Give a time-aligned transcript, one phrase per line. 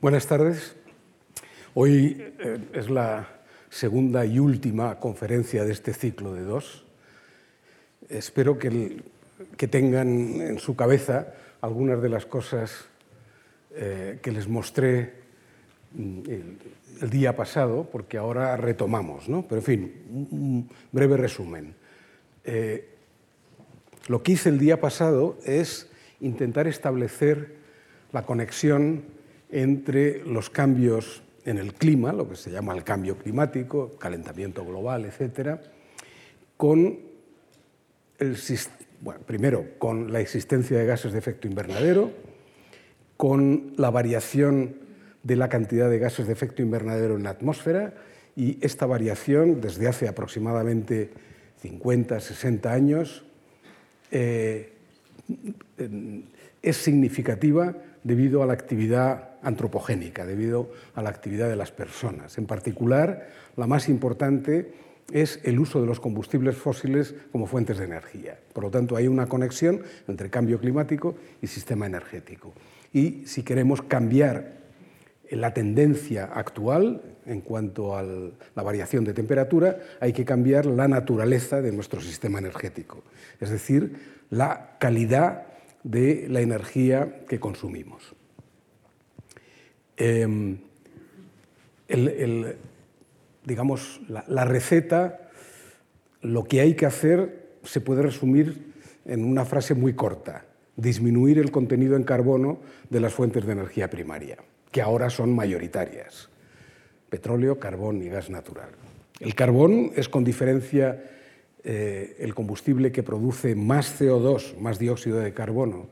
[0.00, 0.76] Buenas tardes.
[1.74, 3.28] Hoy eh, es la
[3.68, 6.86] segunda y última conferencia de este ciclo de dos.
[8.08, 9.02] Espero que,
[9.68, 10.08] tengan
[10.40, 12.86] en su cabeza algunas de las cosas
[13.74, 15.12] eh, que les mostré
[15.92, 16.20] mm,
[17.02, 19.28] el, día pasado, porque ahora retomamos.
[19.28, 19.46] ¿no?
[19.46, 21.74] Pero en fin, un, breve resumen.
[22.44, 22.88] Eh,
[24.08, 25.90] lo que hice el día pasado es
[26.22, 27.56] intentar establecer
[28.12, 29.19] la conexión
[29.52, 35.04] entre los cambios en el clima, lo que se llama el cambio climático, calentamiento global,
[35.04, 35.60] etcétera,
[36.56, 36.98] con
[38.18, 38.36] el,
[39.26, 42.10] primero con la existencia de gases de efecto invernadero,
[43.16, 44.76] con la variación
[45.22, 47.94] de la cantidad de gases de efecto invernadero en la atmósfera
[48.36, 51.10] y esta variación desde hace aproximadamente
[51.62, 53.24] 50, 60 años
[54.10, 54.72] eh,
[56.62, 62.38] es significativa debido a la actividad antropogénica, debido a la actividad de las personas.
[62.38, 64.72] En particular, la más importante
[65.12, 68.38] es el uso de los combustibles fósiles como fuentes de energía.
[68.52, 72.52] Por lo tanto, hay una conexión entre cambio climático y sistema energético.
[72.92, 74.60] Y si queremos cambiar
[75.30, 81.60] la tendencia actual en cuanto a la variación de temperatura, hay que cambiar la naturaleza
[81.60, 83.04] de nuestro sistema energético,
[83.38, 85.46] es decir, la calidad
[85.84, 88.14] de la energía que consumimos.
[90.00, 90.56] Em,
[93.44, 95.28] digamos, la, receta,
[96.22, 98.72] lo que hay que hacer se puede resumir
[99.04, 103.90] en una frase muy corta, disminuir el contenido en carbono de las fuentes de energía
[103.90, 104.38] primaria,
[104.72, 106.30] que ahora son mayoritarias,
[107.10, 108.70] petróleo, carbón y gas natural.
[109.18, 111.04] El carbón es con diferencia
[111.62, 115.88] eh, el combustible que produce más CO2, más dióxido de carbono,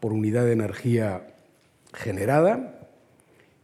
[0.00, 1.34] por unidad de energía
[1.92, 2.81] generada,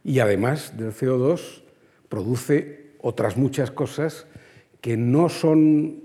[0.09, 1.61] y además del CO2
[2.09, 4.25] produce otras muchas cosas
[4.81, 6.01] que no son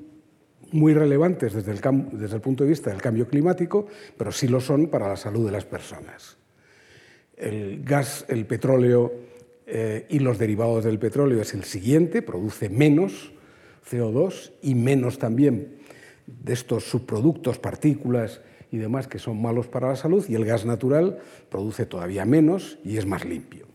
[0.73, 3.87] muy relevantes desde el, punto de vista del cambio climático,
[4.19, 6.37] pero sí lo son para la salud de las personas.
[7.35, 9.11] El gas, el petróleo
[9.67, 13.33] eh, y los derivados del petróleo es el siguiente, produce menos
[13.91, 15.79] CO2 y menos también
[16.27, 20.67] de estos subproductos, partículas y demás que son malos para la salud, y el gas
[20.67, 23.74] natural produce todavía menos y es más limpio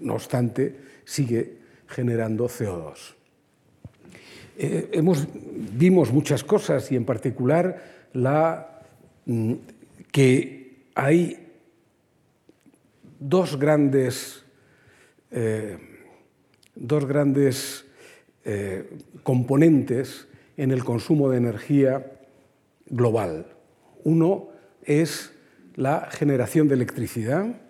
[0.00, 3.14] no obstante, sigue generando CO2.
[4.56, 8.82] Eh, hemos, vimos muchas cosas y en particular la,
[9.26, 9.54] mm,
[10.10, 11.48] que hay
[13.20, 14.44] dos grandes,
[15.30, 15.78] eh,
[16.74, 17.86] dos grandes
[18.44, 18.88] eh,
[19.22, 22.18] componentes en el consumo de energía
[22.86, 23.46] global.
[24.04, 24.48] Uno
[24.82, 25.32] es
[25.76, 27.60] la generación de electricidad,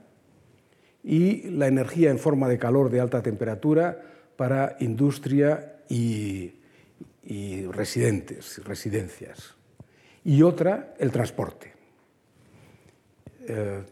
[1.02, 4.02] y la energía en forma de calor de alta temperatura
[4.36, 6.54] para industria y,
[7.72, 9.54] residentes, residencias.
[10.24, 11.72] Y otra, el transporte.
[13.46, 13.82] Eh,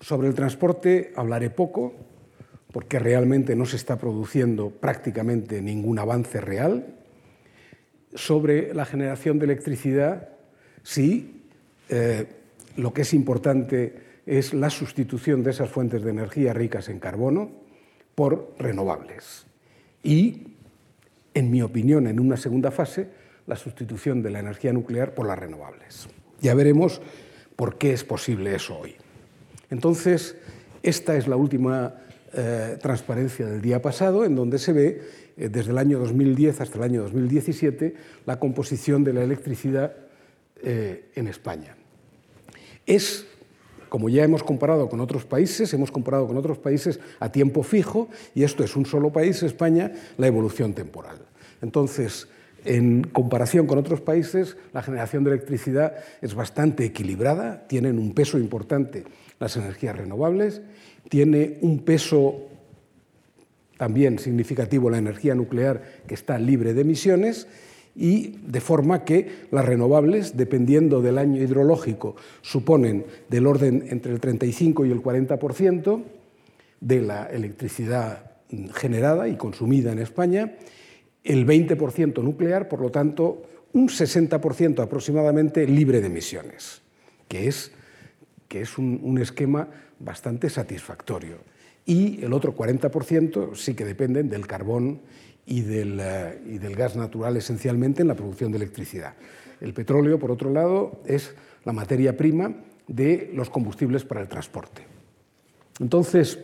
[0.00, 1.94] sobre el transporte hablaré poco,
[2.72, 6.94] porque realmente no se está produciendo prácticamente ningún avance real.
[8.14, 10.28] Sobre la generación de electricidad,
[10.82, 11.42] sí,
[11.88, 12.26] eh,
[12.76, 17.50] lo que es importante es la sustitución de esas fuentes de energía ricas en carbono
[18.14, 19.46] por renovables.
[20.02, 20.54] Y,
[21.32, 23.08] en mi opinión, en una segunda fase,
[23.46, 26.08] la sustitución de la energía nuclear por las renovables.
[26.40, 27.00] Ya veremos
[27.54, 28.96] por qué es posible eso hoy.
[29.70, 30.36] Entonces,
[30.82, 31.94] esta es la última
[32.32, 35.02] eh, transparencia del día pasado, en donde se ve
[35.36, 37.94] eh, desde el año 2010 hasta el año 2017
[38.26, 39.94] la composición de la electricidad
[40.62, 41.76] eh, en España.
[42.84, 43.26] Es
[43.88, 48.08] como ya hemos comparado con otros países, hemos comparado con otros países a tiempo fijo,
[48.34, 51.18] y esto es un solo país, España, la evolución temporal.
[51.62, 52.28] Entonces,
[52.64, 58.38] en comparación con otros países, la generación de electricidad es bastante equilibrada, tienen un peso
[58.38, 59.04] importante
[59.38, 60.62] las energías renovables,
[61.08, 62.48] tiene un peso
[63.76, 67.46] también significativo la energía nuclear que está libre de emisiones
[67.96, 74.20] y de forma que las renovables, dependiendo del año hidrológico, suponen del orden entre el
[74.20, 76.02] 35 y el 40%
[76.80, 78.32] de la electricidad
[78.74, 80.56] generada y consumida en España,
[81.24, 86.82] el 20% nuclear, por lo tanto, un 60% aproximadamente libre de emisiones,
[87.28, 87.72] que es,
[88.46, 91.38] que es un, un esquema bastante satisfactorio.
[91.86, 95.00] Y el otro 40% sí que dependen del carbón
[95.46, 99.14] y del, eh, y del gas natural esencialmente en la producción de electricidad.
[99.60, 101.34] El petróleo, por otro lado, es
[101.64, 102.54] la materia prima
[102.86, 104.82] de los combustibles para el transporte.
[105.80, 106.38] Entonces,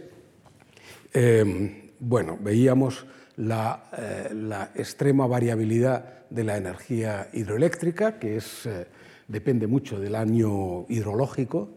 [1.12, 3.04] Em, bueno, veíamos
[3.36, 8.86] la, eh, la, extrema variabilidad de la energía hidroeléctrica, que es, eh,
[9.28, 11.68] depende mucho del año hidrológico,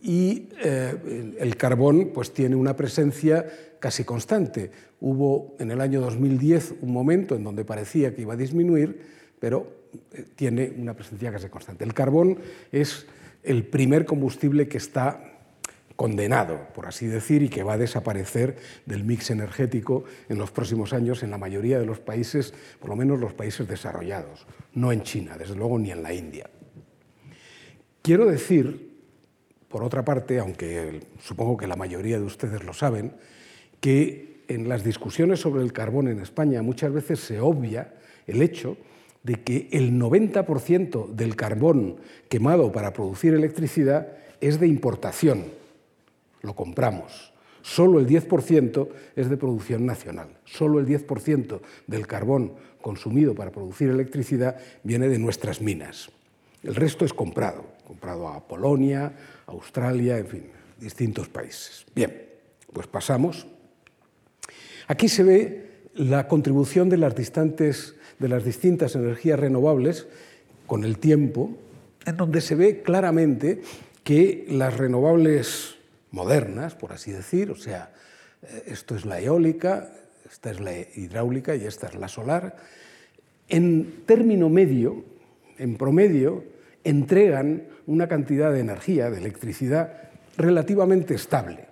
[0.00, 3.46] y eh, el carbón pues, tiene una presencia
[3.80, 4.70] casi constante.
[5.00, 9.00] Hubo en el año 2010 un momento en donde parecía que iba a disminuir,
[9.40, 9.78] pero
[10.36, 11.84] tiene una presencia casi constante.
[11.84, 12.38] El carbón
[12.72, 13.06] es
[13.42, 15.38] el primer combustible que está
[15.96, 18.56] condenado, por así decir, y que va a desaparecer
[18.86, 22.96] del mix energético en los próximos años en la mayoría de los países, por lo
[22.96, 26.48] menos los países desarrollados, no en China, desde luego, ni en la India.
[28.00, 28.87] Quiero decir,
[29.68, 33.12] por otra parte, aunque supongo que la mayoría de ustedes lo saben,
[33.80, 37.94] que en las discusiones sobre el carbón en España muchas veces se obvia
[38.26, 38.76] el hecho
[39.22, 41.96] de que el 90% del carbón
[42.28, 44.08] quemado para producir electricidad
[44.40, 45.58] es de importación
[46.42, 47.32] lo compramos.
[47.62, 50.28] Solo el 10% es de producción nacional.
[50.44, 56.10] Solo el 10% del carbón consumido para producir electricidad viene de nuestras minas.
[56.62, 59.12] El resto es comprado, comprado a Polonia,
[59.48, 60.44] Australia, en fin,
[60.78, 61.84] distintos países.
[61.94, 62.28] Bien,
[62.72, 63.46] pues pasamos.
[64.86, 70.06] Aquí se ve la contribución de las, distantes, de las distintas energías renovables
[70.66, 71.56] con el tiempo,
[72.06, 73.62] en donde se ve claramente
[74.04, 75.76] que las renovables
[76.10, 77.92] modernas, por así decir, o sea,
[78.42, 79.92] eh, esto es la eólica,
[80.30, 82.56] esta es la hidráulica y esta es la solar,
[83.48, 85.04] en término medio,
[85.58, 86.44] en promedio,
[86.88, 89.92] entregan una cantidad de energía, de electricidad,
[90.38, 91.66] relativamente estable,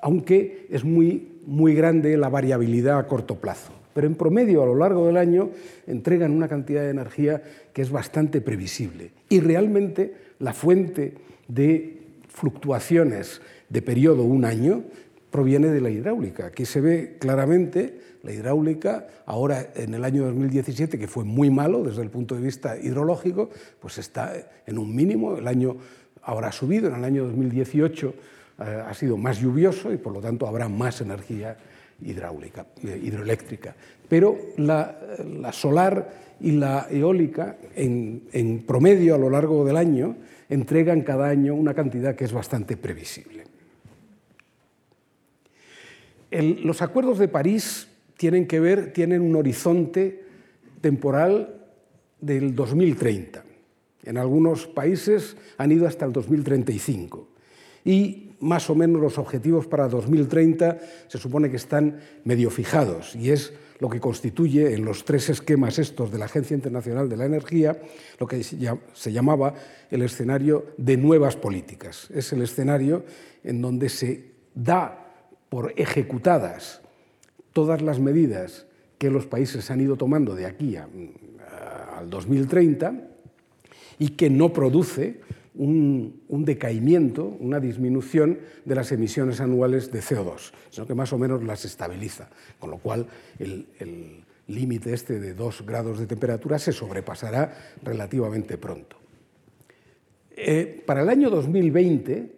[0.00, 3.72] aunque es muy, muy grande la variabilidad a corto plazo.
[3.92, 5.50] Pero en promedio, a lo largo del año,
[5.86, 7.42] entregan una cantidad de energía
[7.74, 9.10] que es bastante previsible.
[9.28, 11.14] Y realmente la fuente
[11.48, 14.84] de fluctuaciones de periodo un año
[15.30, 16.46] proviene de la hidráulica.
[16.46, 21.82] Aquí se ve claramente la hidráulica, ahora en el año 2017, que fue muy malo
[21.82, 24.32] desde el punto de vista hidrológico, pues está
[24.66, 25.76] en un mínimo, el año
[26.22, 28.14] ahora ha subido, en el año 2018
[28.60, 31.56] eh, ha sido más lluvioso y por lo tanto habrá más energía
[32.02, 33.74] hidráulica, eh, hidroeléctrica.
[34.08, 34.96] Pero la,
[35.52, 40.16] solar y la eólica, en promedio a lo largo del año,
[40.48, 43.47] entregan cada año una cantidad que es bastante previsible.
[46.30, 50.24] Los acuerdos de París tienen que ver, tienen un horizonte
[50.80, 51.66] temporal
[52.20, 53.44] del 2030.
[54.04, 57.28] En algunos países han ido hasta el 2035.
[57.84, 60.78] Y más o menos los objetivos para 2030
[61.08, 65.78] se supone que están medio fijados y es lo que constituye en los tres esquemas
[65.78, 67.80] estos de la Agencia Internacional de la Energía
[68.18, 69.54] lo que se llamaba
[69.90, 72.08] el escenario de nuevas políticas.
[72.10, 73.04] Es el escenario
[73.44, 75.07] en donde se da
[75.48, 76.82] por ejecutadas
[77.52, 78.66] todas las medidas
[78.98, 83.08] que los países han ido tomando de aquí al 2030
[83.98, 85.20] y que no produce
[85.58, 91.42] un, decaimiento, una disminución de las emisiones anuales de CO2, sino que más o menos
[91.42, 93.06] las estabiliza, con lo cual
[93.38, 93.66] el,
[94.46, 98.96] límite este de 2 grados de temperatura se sobrepasará relativamente pronto.
[100.30, 102.37] Eh, para el año 2020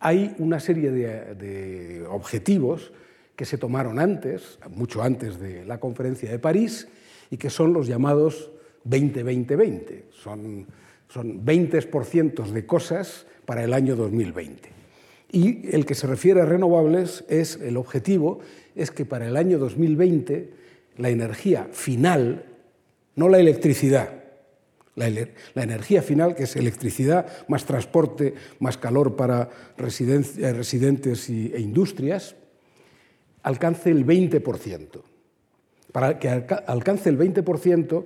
[0.00, 2.92] hay una serie de, objetivos
[3.34, 6.88] que se tomaron antes, mucho antes de la conferencia de París,
[7.30, 8.50] y que son los llamados
[8.84, 10.04] 20-20-20.
[10.10, 10.66] Son
[11.08, 14.70] son 20% de cosas para el año 2020.
[15.32, 18.40] Y el que se refiere a renovables es el objetivo
[18.74, 20.50] es que para el año 2020
[20.98, 22.44] la energía final,
[23.14, 24.24] no la electricidad,
[24.96, 29.48] la, energía final, que es electricidad, más transporte, más calor para
[29.78, 32.34] eh, residentes e industrias,
[33.42, 35.02] alcance el 20%.
[35.92, 38.04] Para que alcance el 20%,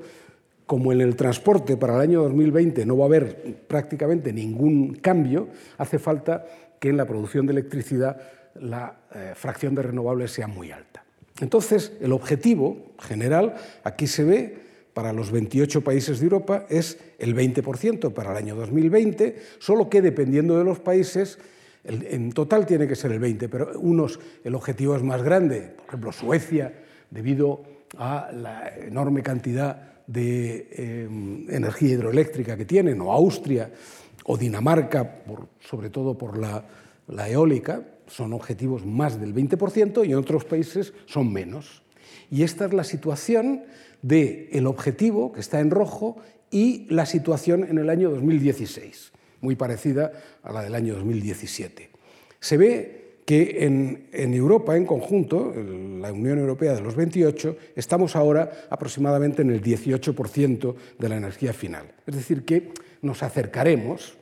[0.67, 5.49] como en el transporte para el año 2020 no va a haber prácticamente ningún cambio,
[5.79, 6.47] hace falta
[6.79, 8.21] que en la producción de electricidad
[8.55, 11.05] la eh, fracción de renovables sea muy alta.
[11.41, 17.35] Entonces, el objetivo general, aquí se ve, para los 28 países de Europa es el
[17.35, 21.39] 20% para el año 2020, solo que dependiendo de los países,
[21.85, 25.87] en total tiene que ser el 20%, pero unos el objetivo es más grande, por
[25.87, 26.75] ejemplo Suecia,
[27.11, 27.63] debido
[27.97, 33.71] a la enorme cantidad de em, energía hidroeléctrica que tienen, o Austria
[34.25, 35.23] o Dinamarca,
[35.61, 36.65] sobre todo por la,
[37.29, 41.83] eólica, son objetivos más del 20% y en otros países son menos.
[42.31, 43.65] Y esta es la situación
[44.03, 46.17] del el objetivo, que está en rojo,
[46.51, 51.91] y la situación en el año 2016, muy parecida a la del año 2017.
[52.41, 58.17] Se ve que en, en, Europa, en conjunto, la Unión Europea de los 28, estamos
[58.17, 61.93] ahora aproximadamente en el 18% de la energía final.
[62.07, 64.17] Es decir, que nos acercaremos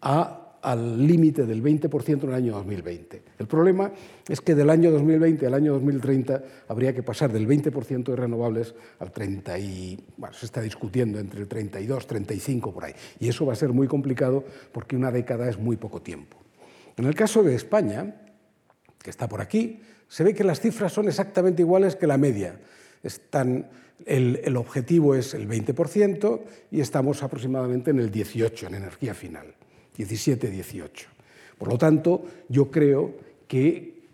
[0.00, 3.22] a al límite del 20% en el año 2020.
[3.38, 3.92] El problema
[4.28, 8.74] es que del año 2020 al año 2030 habría que pasar del 20% de renovables
[8.98, 12.92] al 30 y, bueno, se está discutiendo entre el 32, 35 por ahí.
[13.18, 16.36] Y eso va a ser muy complicado porque una década es muy poco tiempo.
[16.96, 18.16] En el caso de España,
[19.02, 22.60] que está por aquí, se ve que las cifras son exactamente iguales que la media.
[24.06, 26.40] El, el objetivo es el 20%
[26.70, 29.54] y estamos aproximadamente en el 18% en energía final.
[29.96, 30.88] 17-18.
[31.58, 33.14] Por lo tanto, yo creo
[33.46, 34.04] que,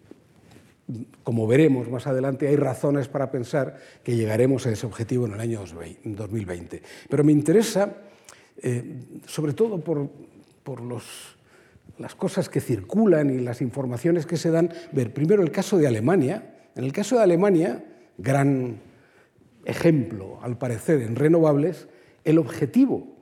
[1.23, 5.41] como veremos más adelante, hay razones para pensar que llegaremos a ese objetivo en el
[5.41, 5.61] año
[6.05, 6.83] 2020.
[7.09, 7.99] Pero me interesa,
[8.61, 10.11] eh, sobre todo por,
[10.65, 11.05] por los,
[11.99, 15.87] las cosas que circulan y las informaciones que se dan, ver primero el caso de
[15.87, 16.55] Alemania.
[16.75, 17.85] En el caso de Alemania,
[18.19, 18.81] gran
[19.65, 21.89] ejemplo, al parecer, en renovables,
[22.25, 23.16] el objetivo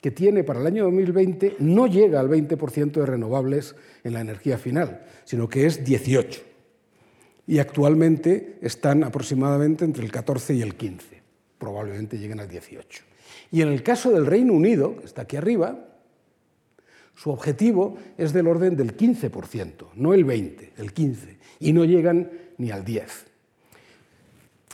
[0.00, 3.74] que tiene para el año 2020 no llega al 20% de renovables
[4.04, 6.42] en la energía final, sino que es 18.
[7.46, 11.22] Y actualmente están aproximadamente entre el 14 y el 15.
[11.58, 13.04] Probablemente lleguen al 18.
[13.52, 15.86] Y en el caso del Reino Unido, que está aquí arriba,
[17.14, 22.30] su objetivo es del orden del 15%, no el 20, el 15, y no llegan
[22.58, 23.26] ni al 10.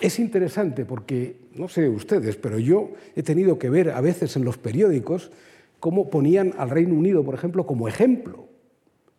[0.00, 4.44] Es interesante porque, no sé ustedes, pero yo he tenido que ver a veces en
[4.44, 5.30] los periódicos
[5.80, 8.48] cómo ponían al Reino Unido, por ejemplo, como ejemplo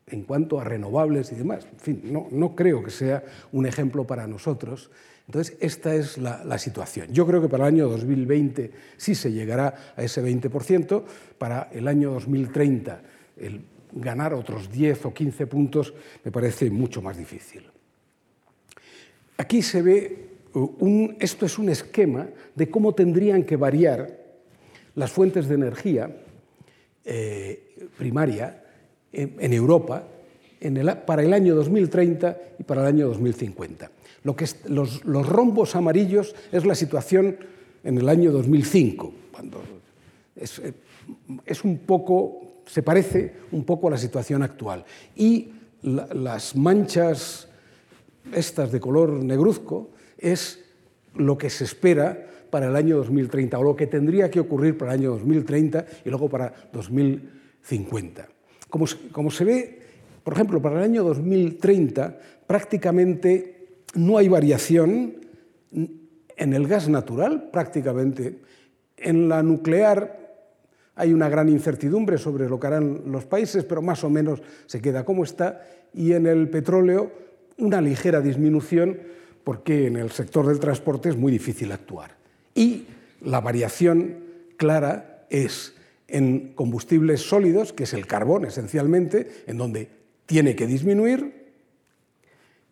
[0.07, 1.67] en cuanto a renovables y demás.
[1.71, 4.91] En fin, no, no creo que sea un ejemplo para nosotros.
[5.27, 7.07] Entonces, esta es la, la, situación.
[7.11, 11.03] Yo creo que para el año 2020 sí se llegará a ese 20%,
[11.37, 13.01] para el año 2030
[13.37, 13.61] el
[13.93, 17.63] ganar otros 10 o 15 puntos me parece mucho más difícil.
[19.37, 20.32] Aquí se ve
[21.19, 24.19] esto es un esquema de cómo tendrían que variar
[24.95, 26.15] las fuentes de energía
[27.05, 28.63] eh, primaria
[29.11, 30.07] en, Europa
[31.05, 33.91] para el año 2030 y para el año 2050.
[34.23, 37.35] Lo que los, rombos amarillos es la situación
[37.83, 39.61] en el año 2005, cuando
[40.35, 40.73] eh,
[41.45, 44.85] es un poco, se parece un poco a la situación actual.
[45.15, 45.49] Y
[45.81, 47.47] la, las manchas
[48.33, 49.92] estas de color negruzco
[50.23, 50.63] es
[51.15, 54.93] lo que se espera para el año 2030 o lo que tendría que ocurrir para
[54.93, 58.27] el año 2030 y luego para 2050.
[58.69, 59.79] Como, como se ve,
[60.23, 65.15] por ejemplo, para el año 2030 prácticamente no hay variación
[65.71, 68.39] en el gas natural, prácticamente.
[68.97, 70.23] En la nuclear
[70.95, 74.81] hay una gran incertidumbre sobre lo que harán los países, pero más o menos se
[74.81, 75.65] queda como está.
[75.93, 77.11] Y en el petróleo,
[77.57, 78.97] una ligera disminución
[79.43, 82.15] porque en el sector del transporte es muy difícil actuar.
[82.55, 82.85] Y
[83.21, 84.23] la variación
[84.57, 85.73] clara es
[86.07, 89.89] en combustibles sólidos, que es el carbón esencialmente, en donde
[90.25, 91.43] tiene que disminuir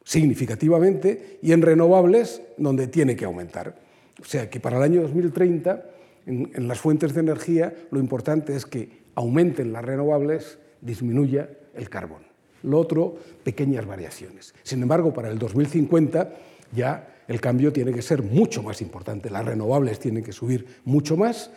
[0.03, 3.75] significativamente, y en renovables, donde tiene que aumentar.
[4.19, 5.85] O sea que para el año 2030,
[6.25, 11.89] en, en las fuentes de energía, lo importante es que aumenten las renovables, disminuya el
[11.89, 12.23] carbón.
[12.63, 14.53] Lo otro, pequeñas variaciones.
[14.63, 16.33] Sin embargo, para el 2050
[16.73, 19.29] ya el cambio tiene que ser mucho más importante.
[19.29, 21.51] Las renovables tienen que subir mucho más,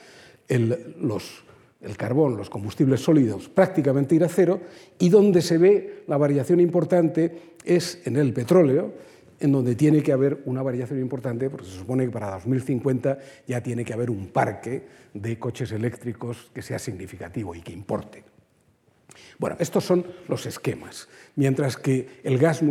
[0.49, 0.77] el,
[1.97, 4.61] carbón, los combustibles sólidos prácticamente ir a cero,
[4.99, 8.93] y donde se ve la variación importante es en el petróleo,
[9.41, 13.63] en donde tiene que haber una variación importante, porque se supone que para 2050 ya
[13.63, 18.34] tiene que haber un parque de coches eléctricos que sea significativo y que importe.
[19.39, 21.09] Bueno, estos son los esquemas.
[21.37, 22.63] Mientras que el gas,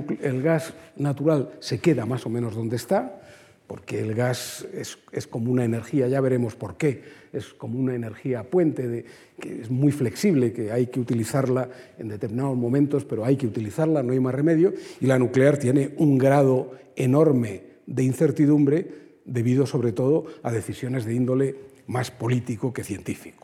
[0.97, 3.21] natural se queda más o menos donde está,
[3.67, 7.95] porque el gas es, es, como una energía, ya veremos por qué, es como una
[7.95, 9.05] energía puente,
[9.39, 14.03] que es muy flexible, que hay que utilizarla en determinados momentos, pero hay que utilizarla,
[14.03, 18.87] no hay más remedio, y la nuclear tiene un grado enorme de incertidumbre
[19.25, 21.55] debido sobre todo a decisiones de índole
[21.87, 23.42] más político que científico.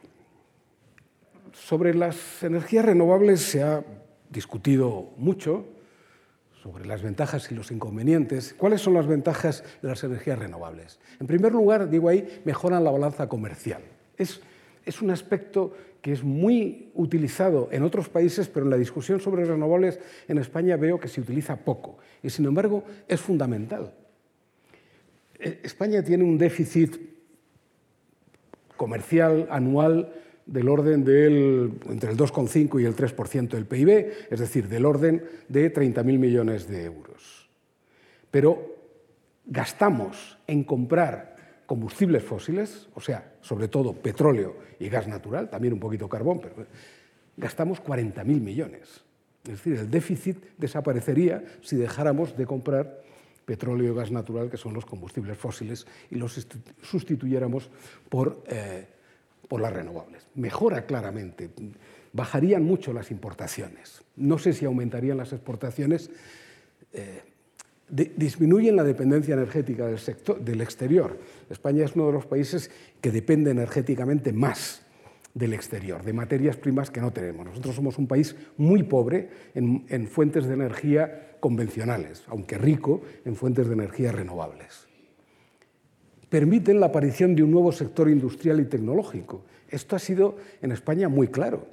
[1.69, 3.83] Sobre las energías renovables se ha
[4.31, 5.67] discutido mucho
[6.63, 8.55] sobre las ventajas y los inconvenientes.
[8.57, 10.99] ¿Cuáles son las ventajas de las energías renovables?
[11.19, 13.83] En primer lugar, digo ahí, mejoran la balanza comercial.
[14.17, 14.41] Es,
[14.83, 19.45] es un aspecto que es muy utilizado en otros países, pero en la discusión sobre
[19.45, 21.99] renovables en España veo que se utiliza poco.
[22.23, 23.93] Y sin embargo, es fundamental.
[25.38, 26.97] E, España tiene un déficit
[28.75, 30.11] comercial anual
[30.51, 35.71] del orden entre el 2,5 y el 3% del PIB, es decir, del orden de
[35.73, 37.49] 30.000 millones de euros.
[38.31, 38.75] Pero
[39.45, 45.79] gastamos en comprar combustibles fósiles, o sea, sobre todo petróleo y gas natural, también un
[45.79, 46.55] poquito carbón, pero
[47.37, 49.03] gastamos 40.000 millones.
[49.43, 53.01] Es decir, el déficit desaparecería si dejáramos de comprar
[53.45, 56.47] petróleo y gas natural, que son los combustibles fósiles, y los
[56.81, 57.69] sustituyéramos
[58.09, 58.87] por eh,
[59.49, 60.27] por las renovables.
[60.35, 61.49] Mejora claramente.
[62.13, 64.03] Bajarían mucho las importaciones.
[64.15, 66.09] No sé si aumentarían las exportaciones.
[66.93, 67.23] Eh,
[67.89, 71.17] disminuyen la dependencia energética del, sector, del exterior.
[71.49, 72.69] España es uno de los países
[73.01, 74.83] que depende energéticamente más
[75.33, 77.47] del exterior, de materias primas que no tenemos.
[77.47, 83.35] Nosotros somos un país muy pobre en, en fuentes de energía convencionales, aunque rico en
[83.35, 84.88] fuentes de energía renovables
[86.29, 89.43] permiten la aparición de un nuevo sector industrial y tecnológico.
[89.69, 91.67] Esto ha sido en España muy claro.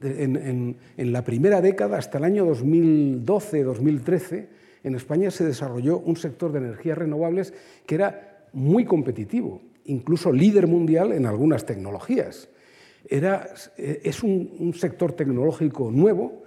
[0.00, 4.46] En, la primera década, hasta el año 2012-2013,
[4.84, 7.54] en España se desarrolló un sector de energías renovables
[7.86, 12.48] que era muy competitivo, incluso líder mundial en algunas tecnologías.
[13.08, 16.42] Era, es un, sector tecnológico nuevo.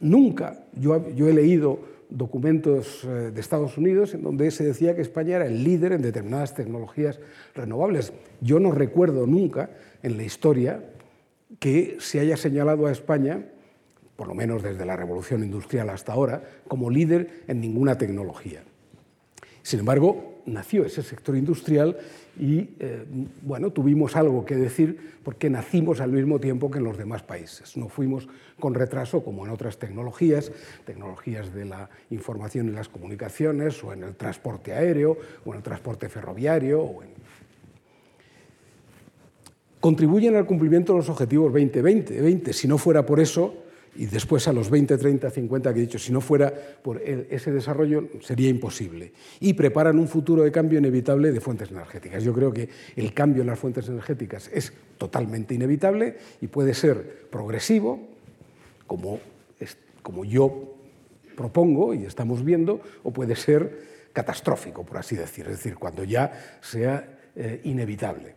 [0.00, 5.02] Nunca, yo, yo he leído documentos eh, de Estados Unidos en donde se decía que
[5.02, 7.20] España era el líder en determinadas tecnologías
[7.54, 8.12] renovables.
[8.40, 9.70] Yo no recuerdo nunca
[10.02, 10.84] en la historia
[11.58, 13.46] que se haya señalado a España,
[14.16, 18.62] por lo menos desde la revolución industrial hasta ahora, como líder en ninguna tecnología.
[19.62, 21.96] Sin embargo, nació ese sector industrial
[22.38, 23.04] y eh,
[23.42, 27.76] bueno, tuvimos algo que decir porque nacimos al mismo tiempo que en los demás países.
[27.76, 28.28] No fuimos
[28.58, 30.50] con retraso como en otras tecnologías,
[30.84, 35.62] tecnologías de la información y las comunicaciones, o en el transporte aéreo, o en el
[35.62, 36.80] transporte ferroviario.
[36.80, 37.10] O en...
[39.80, 42.20] Contribuyen al cumplimiento de los objetivos 2020.
[42.20, 42.52] 20.
[42.52, 43.67] Si no fuera por eso,
[43.98, 47.50] y después a los 20, 30, 50 que he dicho, si no fuera por ese
[47.50, 49.12] desarrollo sería imposible.
[49.40, 52.22] Y preparan un futuro de cambio inevitable de fuentes energéticas.
[52.22, 57.26] Yo creo que el cambio en las fuentes energéticas es totalmente inevitable y puede ser
[57.28, 58.00] progresivo,
[58.86, 59.18] como,
[60.00, 60.76] como yo
[61.34, 66.58] propongo y estamos viendo, o puede ser catastrófico, por así decir, es decir, cuando ya
[66.60, 68.36] sea eh, inevitable.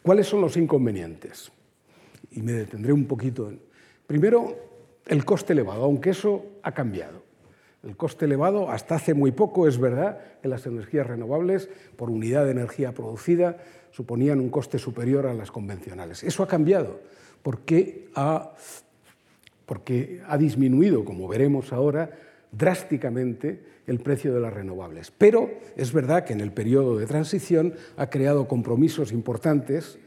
[0.00, 1.50] ¿Cuáles son los inconvenientes?
[2.34, 3.48] y me detendré un poquito.
[3.48, 3.60] En...
[4.06, 4.56] Primero,
[5.06, 7.22] el coste elevado, aunque eso ha cambiado.
[7.82, 12.44] El coste elevado, hasta hace muy poco, es verdad que las energías renovables, por unidad
[12.44, 13.58] de energía producida,
[13.90, 16.22] suponían un coste superior a las convencionales.
[16.22, 17.00] Eso ha cambiado
[17.42, 18.54] porque ha,
[19.66, 22.10] porque ha disminuido, como veremos ahora,
[22.50, 25.10] drásticamente el precio de las renovables.
[25.10, 29.98] Pero es verdad que en el periodo de transición ha creado compromisos importantes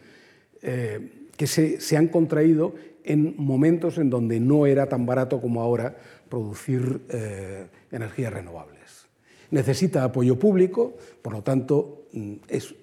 [0.63, 2.73] eh, que se, han contraído
[3.03, 5.95] en momentos en donde no era tan barato como ahora
[6.27, 9.05] producir eh, energías renovables.
[9.51, 12.73] Necesita apoyo público, por lo tanto mm, es,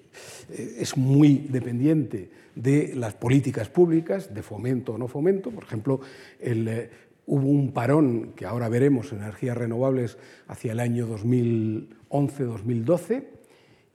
[0.49, 5.51] eh, es, muy dependiente de las políticas públicas, de fomento o no fomento.
[5.51, 5.99] Por ejemplo,
[6.39, 6.89] eh,
[7.27, 13.34] hubo un parón que ahora veremos en energías renovables hacia el año 2011-2012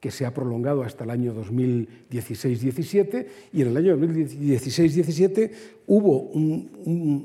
[0.00, 5.50] que se ha prolongado hasta el año 2016-17 y en el año 2016-17
[5.86, 6.70] hubo un,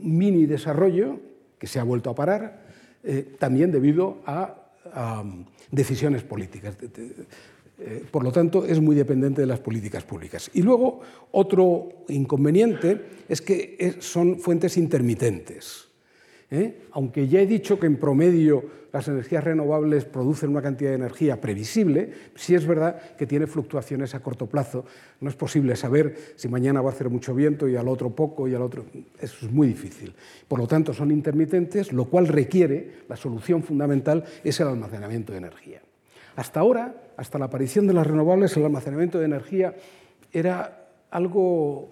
[0.03, 1.19] mini desarrollo
[1.57, 2.65] que se ha vuelto a parar,
[3.03, 4.61] eh, también debido a,
[5.71, 6.77] decisiones políticas.
[7.79, 10.51] Eh, por lo tanto, es muy dependiente de las políticas públicas.
[10.53, 15.87] Y luego, otro inconveniente es que son fuentes intermitentes.
[16.51, 16.87] ¿Eh?
[16.91, 21.41] Aunque ya he dicho que en promedio las energías renovables producen una cantidad de energía
[21.41, 24.85] previsible, sí es verdad que tiene fluctuaciones a corto plazo.
[25.19, 28.47] No es posible saber si mañana va a hacer mucho viento y al otro poco
[28.47, 28.85] y al otro.
[29.19, 30.15] Eso es muy difícil.
[30.47, 35.39] Por lo tanto, son intermitentes, lo cual requiere, la solución fundamental es el almacenamiento de
[35.39, 35.81] energía.
[36.37, 39.75] Hasta ahora, hasta la aparición de las renovables, el almacenamiento de energía
[40.31, 41.89] era algo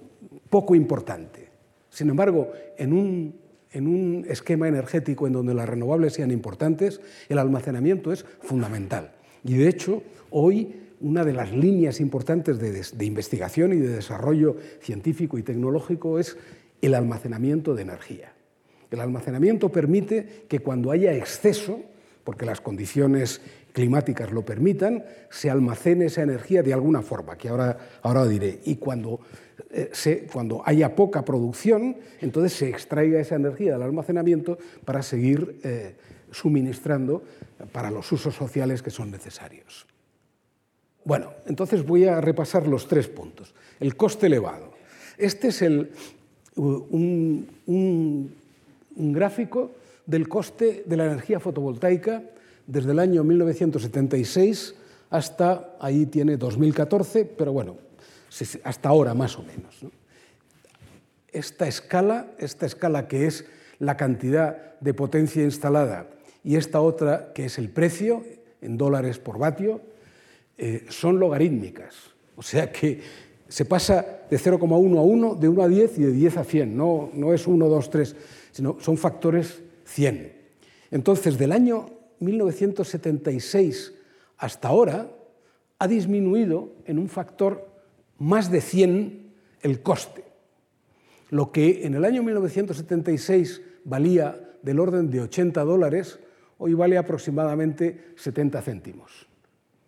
[0.49, 1.49] poco importante.
[1.89, 3.42] Sin embargo, en un
[3.73, 9.11] en un esquema energético en donde las renovables sean importantes, el almacenamiento es fundamental.
[9.43, 15.37] Y de hecho, hoy una de las líneas importantes de, investigación y de desarrollo científico
[15.37, 16.37] y tecnológico es
[16.81, 18.33] el almacenamiento de energía.
[18.89, 21.81] El almacenamiento permite que cuando haya exceso,
[22.23, 23.41] porque las condiciones
[23.73, 28.61] climáticas lo permitan, se almacene esa energía de alguna forma, que ahora, ahora diré.
[28.63, 29.19] Y cuando
[29.71, 35.95] eh, cuando haya poca producción, entonces se extraiga esa energía del almacenamiento para seguir eh,
[36.31, 37.23] suministrando
[37.71, 39.85] para los usos sociales que son necesarios.
[41.05, 43.53] Bueno, entonces voy a repasar los tres puntos.
[43.79, 44.73] El coste elevado.
[45.17, 45.61] Este es
[46.55, 47.47] un,
[48.95, 49.71] un gráfico
[50.05, 52.23] del coste de la energía fotovoltaica
[52.67, 54.75] desde el año 1976
[55.09, 57.77] hasta, ahí tiene 2014, pero bueno,
[58.63, 59.85] hasta ahora más o menos.
[61.31, 63.45] Esta escala, esta escala que es
[63.79, 66.07] la cantidad de potencia instalada
[66.43, 68.23] y esta otra que es el precio
[68.61, 69.81] en dólares por vatio,
[70.57, 71.95] eh, son logarítmicas.
[72.35, 73.01] O sea que
[73.47, 76.77] se pasa de 0,1 a 1, de 1 a 10 y de 10 a 100.
[76.77, 78.15] No, no es 1, 2, 3,
[78.51, 80.33] sino son factores 100.
[80.91, 83.93] Entonces, del año 1976
[84.37, 85.09] hasta ahora,
[85.79, 87.72] ha disminuido en un factor
[88.23, 90.23] más de 100 el coste.
[91.29, 96.19] Lo que en el año 1976 valía del orden de 80 dólares,
[96.57, 99.27] hoy vale aproximadamente 70 céntimos,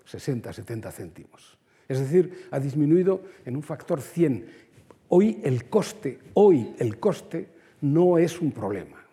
[0.03, 1.57] 60, 70 céntimos.
[1.87, 4.45] Es decir, ha disminuido en un factor 100.
[5.09, 7.47] Hoy el coste, hoy el coste
[7.81, 9.05] no es un problema.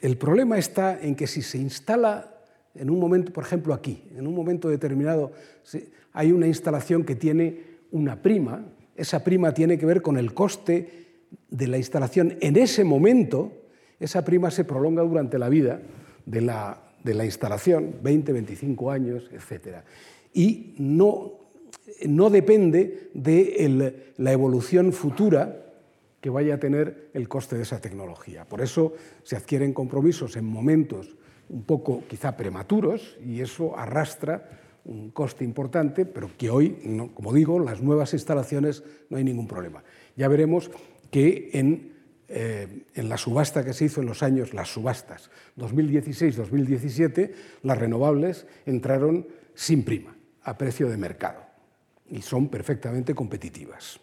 [0.00, 2.34] El problema está en que si se instala
[2.74, 5.32] en un momento, por ejemplo aquí, en un momento determinado
[6.12, 8.64] hay una instalación que tiene una prima,
[8.96, 11.06] esa prima tiene que ver con el coste
[11.50, 13.52] de la instalación en ese momento,
[14.00, 15.80] esa prima se prolonga durante la vida
[16.26, 19.78] de la, de la instalación, 20, 25 años, etc.
[20.32, 21.32] Y no,
[22.06, 25.64] no depende de la evolución futura
[26.20, 28.44] que vaya a tener el coste de esa tecnología.
[28.44, 31.16] Por eso se adquieren compromisos en momentos
[31.48, 34.48] un poco quizá prematuros y eso arrastra
[34.84, 39.82] un coste importante, pero que hoy, como digo, las nuevas instalaciones no hay ningún problema.
[40.16, 40.70] Ya veremos
[41.10, 41.92] que en,
[42.28, 48.46] eh, en, la subasta que se hizo en los años, las subastas 2016-2017, las renovables
[48.66, 51.42] entraron sin prima, a precio de mercado,
[52.10, 54.00] y son perfectamente competitivas.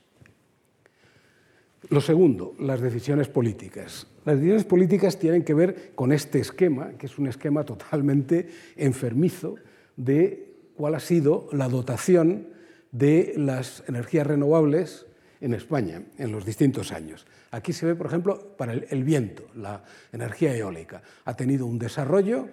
[1.90, 4.08] Lo segundo, las decisiones políticas.
[4.26, 9.56] Las decisiones políticas tienen que ver con este esquema, que es un esquema totalmente enfermizo
[9.96, 10.45] de
[10.76, 12.48] cuál ha sido la dotación
[12.92, 15.06] de las energías renovables
[15.42, 17.26] en España en los distintos años.
[17.52, 21.02] Aquí se ve, por ejemplo, para el, viento, la energía eólica.
[21.26, 22.48] Ha tenido un desarrollo,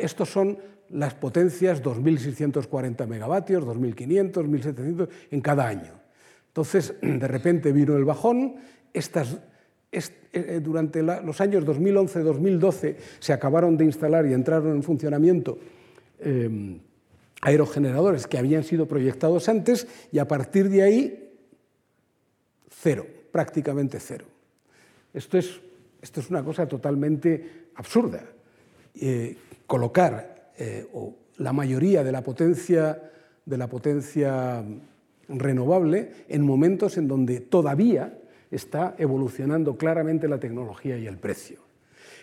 [0.00, 0.58] estos son
[0.90, 5.92] las potencias 2.640 megavatios, 2.500, 1.700 en cada año.
[6.48, 8.56] Entonces, de repente vino el bajón,
[8.92, 10.00] eh,
[10.32, 15.58] eh, durante los años 2011-2012 se acabaron de instalar y entraron en funcionamiento
[16.18, 16.80] em,
[17.40, 21.30] aerogeneradores que habían sido proyectados antes y a partir de ahí,
[22.68, 24.26] cero, prácticamente cero.
[25.14, 25.60] Esto es,
[26.02, 28.22] esto es una cosa totalmente absurda.
[28.94, 30.52] Eh, colocar
[31.36, 33.00] la mayoría de la potencia,
[33.46, 34.64] de la potencia
[35.28, 38.18] renovable en momentos en donde todavía
[38.50, 41.67] está evolucionando claramente la tecnología y el precio.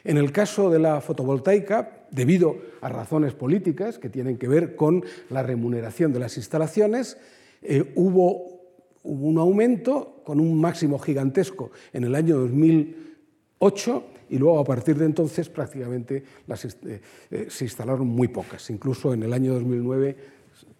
[0.05, 5.03] En el caso de la fotovoltaica, debido a razones políticas que tienen que ver con
[5.31, 7.17] la remuneración de las instalaciones,
[7.63, 8.55] eh, hubo,
[9.01, 15.05] un aumento con un máximo gigantesco en el año 2008 y luego a partir de
[15.05, 18.69] entonces prácticamente eh, eh, se instalaron muy pocas.
[18.69, 20.17] Incluso en el año 2009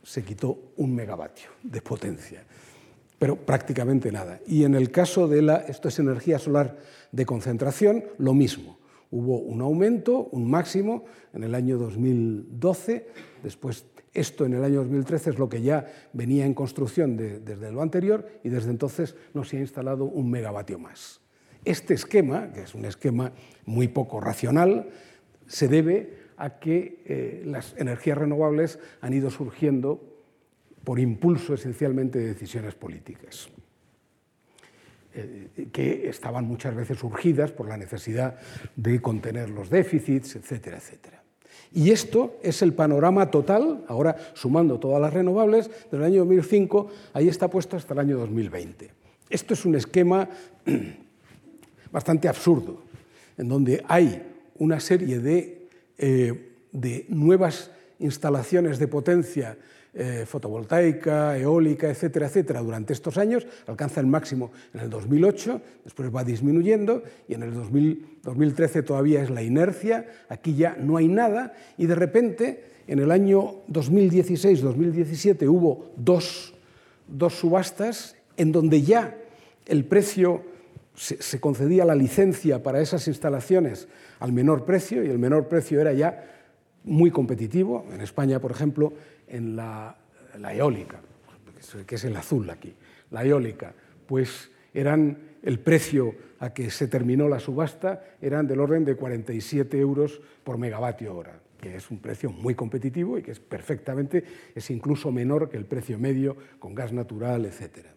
[0.02, 2.44] se quitó un megavatio de potencia,
[3.20, 4.40] pero prácticamente nada.
[4.48, 6.78] Y en el caso de la, esto es energía solar
[7.12, 8.75] de concentración, lo mismo.
[9.12, 13.08] Hubo un aumento, un máximo en el año 2012,
[13.44, 17.82] después esto en el año 2013 es lo que ya venía en construcción desde lo
[17.82, 21.22] anterior y desde entonces no se ha instalado un megavatio más.
[21.66, 23.34] Este esquema, que es un esquema
[23.66, 24.90] muy poco racional,
[25.48, 30.16] se debe a que eh, las energías renovables han ido surgiendo
[30.84, 33.50] por impulso esencialmente de decisiones políticas,
[35.72, 38.38] que estaban muchas veces urgidas por la necesidad
[38.76, 41.24] de contener los déficits, etcétera, etcétera.
[41.74, 47.28] Y esto es el panorama total, ahora sumando todas las renovables, del año 2005, ahí
[47.28, 48.92] está puesto hasta el año 2020.
[49.30, 50.30] Esto es un esquema
[51.92, 52.84] bastante absurdo,
[53.38, 54.22] en donde hay
[54.58, 59.58] una serie de eh, de nuevas instalaciones de potencia
[59.96, 66.14] eh, fotovoltaica, eólica, etcétera, etcétera, durante estos años, alcanza el máximo en el 2008, después
[66.14, 71.54] va disminuyendo y en el 2013 todavía es la inercia, aquí ya no hay nada
[71.78, 76.54] y de repente en el año 2016-2017 hubo dos,
[77.08, 79.16] dos subastas en donde ya
[79.66, 80.44] el precio
[80.96, 83.88] se, concedía la licencia para esas instalaciones
[84.20, 86.32] al menor precio y el menor precio era ya
[86.84, 87.86] muy competitivo.
[87.92, 88.94] En España, por ejemplo,
[89.28, 89.98] en la,
[90.52, 91.02] eólica,
[91.86, 92.74] que es el azul aquí,
[93.12, 93.74] la eólica,
[94.06, 99.78] pues eran el precio a que se terminó la subasta eran del orden de 47
[99.80, 104.70] euros por megavatio hora, que es un precio muy competitivo y que es perfectamente, es
[104.70, 107.88] incluso menor que el precio medio con gas natural, etc.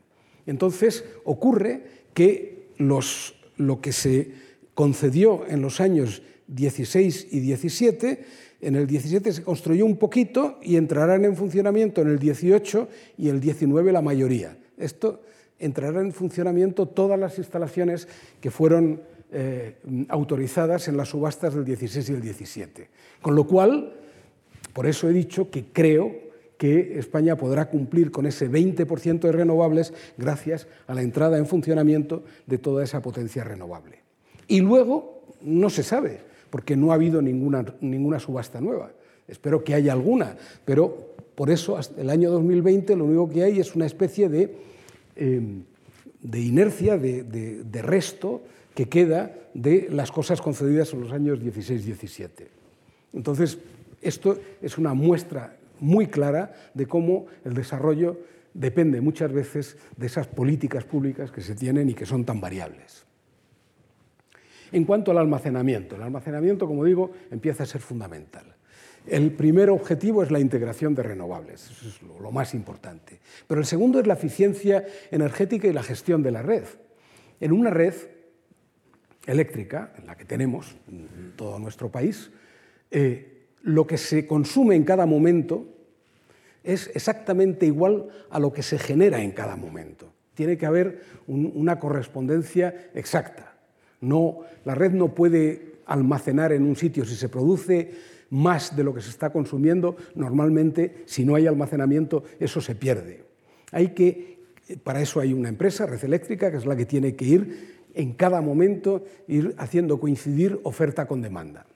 [0.46, 1.82] Entonces ocurre
[2.14, 4.32] que los, lo que se
[4.74, 8.24] concedió en los años 16 y 17,
[8.60, 13.28] en el 17 se construyó un poquito y entrarán en funcionamiento en el 18 y
[13.28, 14.56] el 19 la mayoría.
[14.76, 15.22] Esto
[15.58, 18.08] entrarán en funcionamiento todas las instalaciones
[18.40, 19.76] que fueron eh,
[20.08, 22.88] autorizadas en las subastas del 16 y el 17.
[23.20, 23.92] Con lo cual,
[24.72, 29.92] por eso he dicho que creo que España podrá cumplir con ese 20% de renovables
[30.16, 34.00] gracias a la entrada en funcionamiento de toda esa potencia renovable.
[34.48, 38.92] Y luego no se sabe, porque no ha habido ninguna, ninguna subasta nueva.
[39.26, 43.60] Espero que haya alguna, pero por eso hasta el año 2020 lo único que hay
[43.60, 44.68] es una especie de
[45.18, 45.64] Em,
[46.22, 48.42] de inercia, de, resto
[48.74, 52.28] que queda de las cosas concedidas en los años 16-17.
[53.12, 53.58] Entonces,
[54.02, 58.18] esto es una muestra muy clara de cómo el desarrollo
[58.52, 63.06] depende muchas veces de esas políticas públicas que se tienen y que son tan variables.
[64.72, 68.54] En cuanto al almacenamiento, el almacenamiento, como digo, empieza a ser fundamental.
[69.06, 73.20] El primer objetivo es la integración de renovables, eso es lo, más importante.
[73.46, 76.64] Pero el segundo es la eficiencia energética y la gestión de la red.
[77.40, 77.94] En una red
[79.26, 82.30] eléctrica, en la que tenemos en todo nuestro país,
[82.90, 85.66] eh, lo que se consume en cada momento
[86.62, 90.12] es exactamente igual a lo que se genera en cada momento.
[90.34, 93.57] Tiene que haber una correspondencia exacta.
[94.00, 97.90] No, la red no puede almacenar en un sitio si se produce
[98.30, 103.24] más de lo que se está consumiendo, normalmente, si no hay almacenamiento, eso se pierde.
[103.72, 104.38] Hay que,
[104.82, 108.12] para eso hay una empresa, Red Eléctrica, que es la que tiene que ir en
[108.12, 111.66] cada momento, ir haciendo coincidir oferta con demanda.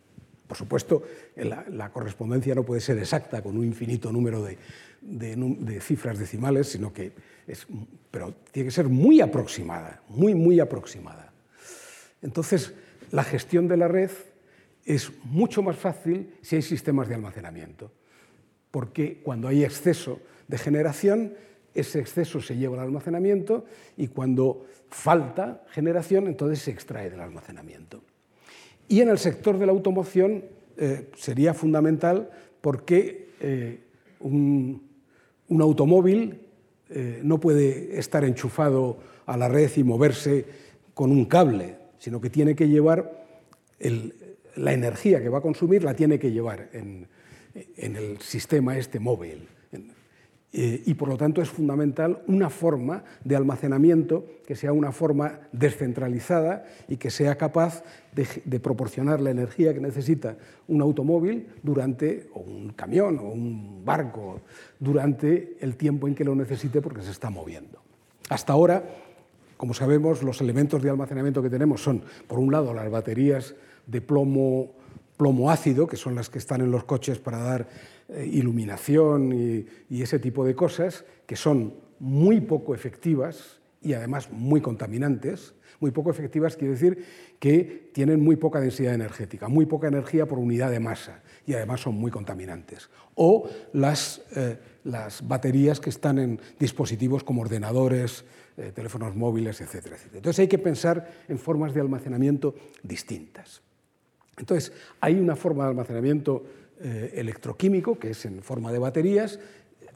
[0.47, 1.03] Por supuesto,
[1.37, 7.13] la, correspondencia no puede ser exacta con un infinito número de, cifras decimales, sino que
[8.11, 11.32] pero tiene que ser muy aproximada, muy, muy aproximada.
[12.23, 12.75] Entonces,
[13.11, 14.11] la gestión de la red
[14.85, 17.93] es mucho más fácil si hay sistemas de almacenamiento,
[18.71, 21.35] porque cuando hay exceso de generación,
[21.75, 23.65] ese exceso se lleva al almacenamiento
[23.97, 28.03] y cuando falta generación, entonces se extrae del almacenamiento.
[28.89, 30.45] Y en el sector de la automoción
[30.77, 32.31] eh, sería fundamental
[32.61, 33.81] porque eh,
[34.21, 34.83] un,
[35.61, 36.41] automóvil
[36.89, 40.45] eh, no puede estar enchufado a la red y moverse
[40.95, 43.29] con un cable, sino que tiene que llevar
[44.57, 47.07] la energía que va a consumir la tiene que llevar en,
[47.77, 49.47] el sistema este móvil.
[50.53, 55.43] Eh, y por lo tanto es fundamental una forma de almacenamiento que sea una forma
[55.53, 60.37] descentralizada y que sea capaz de, proporcionar la energía que necesita
[60.67, 64.41] un automóvil durante, o un camión o un barco,
[64.81, 67.81] durante el tiempo en que lo necesite porque se está moviendo.
[68.29, 68.83] Hasta ahora,
[69.63, 73.55] como sabemos, los elementos de almacenamiento que tenemos son, por un lado, las baterías
[73.87, 74.73] de plomo,
[75.17, 77.69] plomo ácido, que son las que están en los coches para dar
[78.09, 79.33] eh, iluminación
[79.89, 85.55] y, ese tipo de cosas, que son muy poco efectivas y además muy contaminantes.
[85.79, 87.07] Muy poco efectivas quiere decir
[87.39, 91.83] que tienen muy poca densidad energética, muy poca energía por unidad de masa y además
[91.83, 92.91] son muy contaminantes.
[93.15, 98.25] O las, eh, las baterías que están en dispositivos como ordenadores,
[98.57, 100.19] eh, teléfonos móviles, etcétera, etcétera.
[100.19, 103.63] Entonces hay que pensar en formas de almacenamiento distintas.
[104.37, 106.45] Entonces, hay una forma de almacenamiento
[106.81, 109.39] eh, electroquímico, que es en forma de baterías,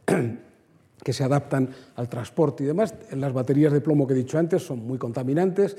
[1.03, 2.95] que se adaptan al transporte y demás.
[3.13, 5.77] Las baterías de plomo que he dicho antes son muy contaminantes,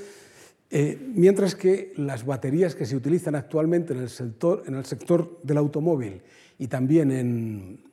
[0.70, 5.40] eh, mientras que las baterías que se utilizan actualmente en el sector, en el sector
[5.44, 6.22] del automóvil
[6.60, 7.87] y también en,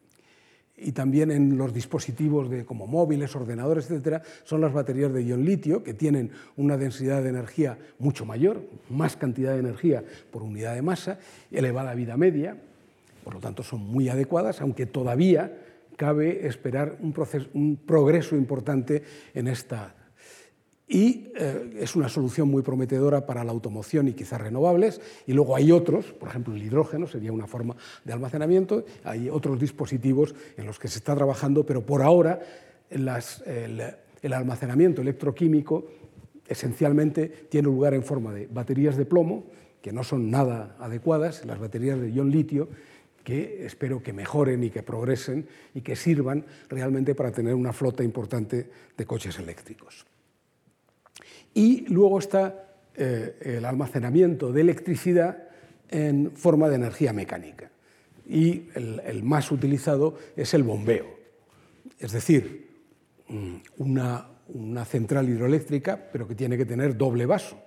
[0.77, 5.45] y también en los dispositivos de, como móviles, ordenadores, etcétera, son las baterías de ion
[5.45, 10.75] litio, que tienen una densidad de energía mucho mayor, más cantidad de energía por unidad
[10.75, 11.19] de masa,
[11.51, 12.57] elevada vida media,
[13.23, 15.53] por lo tanto son muy adecuadas, aunque todavía
[15.97, 17.15] cabe esperar un,
[17.55, 19.95] un progreso importante en esta
[20.87, 25.01] y eh, es una solución muy prometedora para la automoción y quizás renovables.
[25.27, 29.59] Y luego hay otros, por ejemplo el hidrógeno sería una forma de almacenamiento, hay otros
[29.59, 32.41] dispositivos en los que se está trabajando, pero por ahora
[32.91, 33.09] el,
[34.23, 35.87] el almacenamiento electroquímico
[36.47, 39.45] esencialmente tiene lugar en forma de baterías de plomo,
[39.81, 42.69] que no son nada adecuadas, las baterías de ion litio,
[43.23, 48.05] que espero que mejoren y que progresen y que sirvan realmente para tener una flota
[48.05, 50.07] importante de coches eléctricos.
[51.53, 55.49] Y luego está eh, el almacenamiento de electricidad
[55.91, 57.71] en forma de energía mecánica.
[58.27, 61.07] Y el, más utilizado es el bombeo.
[61.99, 62.69] Es decir,
[63.29, 67.65] mm, una central hidroeléctrica, pero que tiene que tener doble vaso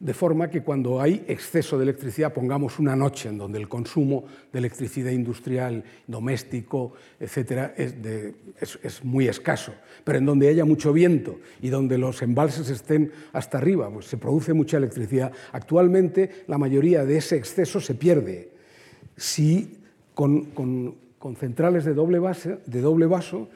[0.00, 4.24] de forma que cuando hay exceso de electricidad, pongamos una noche en donde el consumo
[4.50, 11.68] de electricidad industrial, doméstico, etcétera, es, muy escaso, pero en donde haya mucho viento y
[11.68, 15.32] donde los embalses estén hasta arriba, pues se produce mucha electricidad.
[15.52, 18.52] Actualmente la mayoría de ese exceso se pierde.
[19.18, 19.80] Si
[20.14, 20.96] con,
[21.38, 23.50] centrales de doble, base, de doble vaso,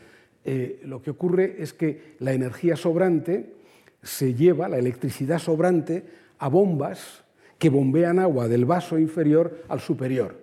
[0.44, 3.54] eh, lo que ocurre es que la energía sobrante
[4.02, 6.04] se lleva, la electricidad sobrante,
[6.44, 7.24] a bombas
[7.56, 10.36] que bombean agua del vaso inferior al superior,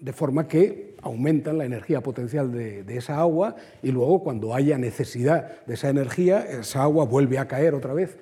[0.00, 5.64] de forma que aumentan la energía potencial de, esa agua y luego cuando haya necesidad
[5.66, 8.18] de esa energía, esa agua vuelve a caer otra vez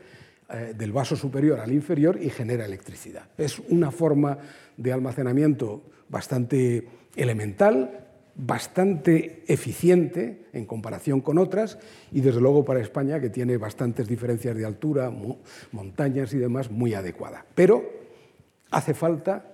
[0.50, 3.24] eh, del vaso superior al inferior y genera electricidad.
[3.38, 4.36] Es una forma
[4.76, 6.86] de almacenamiento bastante
[7.16, 8.05] elemental,
[8.36, 11.78] bastante eficiente en comparación con otras
[12.12, 15.10] y desde luego para España, que tiene bastantes diferencias de altura,
[15.72, 17.46] montañas y demás, muy adecuada.
[17.54, 17.84] Pero
[18.70, 19.52] hace falta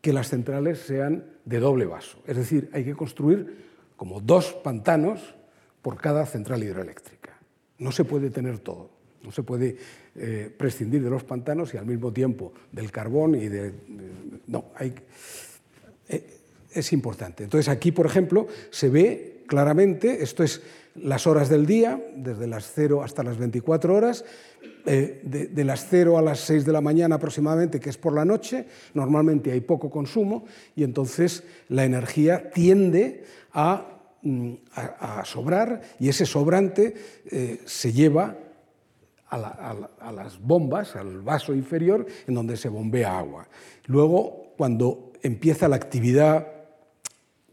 [0.00, 5.34] que las centrales sean de doble vaso, es decir, hay que construir como dos pantanos
[5.82, 7.38] por cada central hidroeléctrica.
[7.78, 8.90] No se puede tener todo,
[9.22, 9.76] no se puede
[10.14, 13.72] eh, prescindir de los pantanos y al mismo tiempo del carbón y de...
[14.46, 14.94] no, hay...
[16.08, 16.37] Eh,
[16.72, 17.44] es importante.
[17.44, 20.62] Entonces aquí, por ejemplo, se ve claramente, esto es
[20.94, 24.24] las horas del día, desde las 0 hasta las 24 horas,
[24.86, 28.24] eh, de, las 0 a las 6 de la mañana aproximadamente, que es por la
[28.24, 34.54] noche, normalmente hay poco consumo y entonces la energía tiende a, mm,
[35.24, 36.94] sobrar y ese sobrante
[37.30, 38.36] eh, se lleva
[39.30, 43.46] a, las bombas, al vaso inferior, en donde se bombea agua.
[43.86, 46.57] Luego, cuando empieza la actividad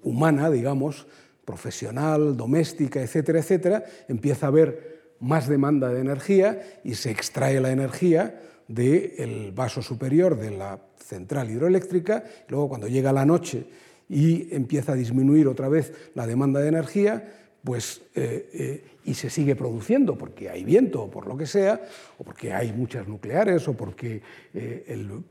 [0.06, 1.08] humana, digamos,
[1.44, 7.72] profesional, doméstica, etcétera, etcétera, empieza a haber más demanda de energía y se extrae la
[7.72, 12.24] energía del vaso superior de la central hidroeléctrica.
[12.48, 13.66] Luego, cuando llega la noche
[14.10, 17.24] y empieza a disminuir otra vez la demanda de energía,
[17.64, 21.82] pues, eh, eh, y se sigue produciendo porque hay viento o por lo que sea,
[22.18, 24.22] o porque hay muchas nucleares o porque
[24.54, 25.24] eh, el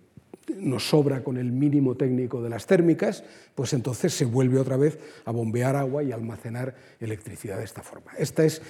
[0.57, 4.99] nos sobra con el mínimo técnico de las térmicas, pues entonces se vuelve otra vez
[5.25, 8.13] a bombear agua y almacenar electricidad de esta forma.
[8.19, 8.63] Este es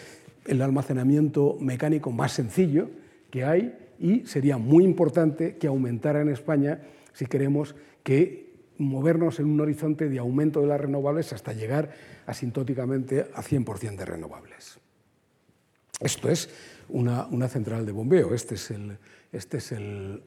[0.46, 2.90] el almacenamiento mecánico más sencillo
[3.30, 6.80] que hay y sería muy importante que aumentara en España
[7.12, 11.90] si queremos que movernos en un horizonte de aumento de las renovables hasta llegar
[12.26, 14.78] asintóticamente a 100% de renovables.
[16.00, 16.50] Esto es
[16.88, 18.98] una, una, central de bombeo, este es el,
[19.32, 20.22] este es el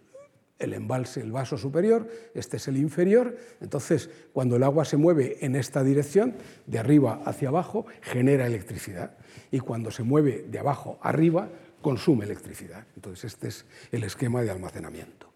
[0.59, 5.37] el embalse, el vaso superior, este es el inferior, entonces cuando el agua se mueve
[5.45, 9.17] en esta dirección, de arriba hacia abajo, genera electricidad
[9.51, 11.49] y cuando se mueve de abajo arriba,
[11.81, 12.85] consume electricidad.
[12.95, 15.27] Entonces este es el esquema de almacenamiento.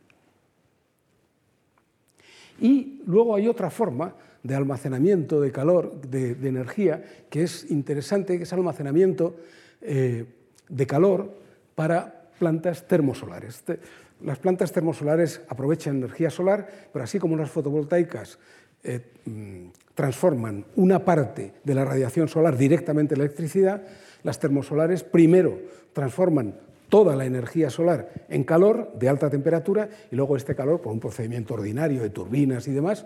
[2.59, 8.43] Y luego hay otra forma de almacenamiento de calor, de, energía, que es interesante, que
[8.43, 9.35] es almacenamiento
[9.81, 10.25] eh,
[10.67, 11.37] de calor
[11.75, 13.57] para plantas termosolares.
[13.57, 13.79] Este,
[14.23, 18.39] las plantas termosolares aprovechan energía solar, pero así como las fotovoltaicas
[18.83, 23.83] eh, mm, transforman una parte de la radiación solar directamente en electricidad,
[24.23, 25.59] las termosolares primero
[25.93, 26.55] transforman
[26.89, 30.99] toda la energía solar en calor de alta temperatura y luego este calor, por un
[30.99, 33.05] procedimiento ordinario de turbinas y demás,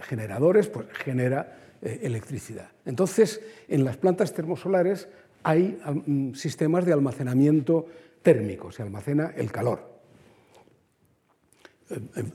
[0.00, 2.68] generadores, pues genera eh, electricidad.
[2.86, 5.08] Entonces, en las plantas termosolares
[5.42, 7.86] hay mm, sistemas de almacenamiento
[8.24, 9.94] térmico, se almacena el calor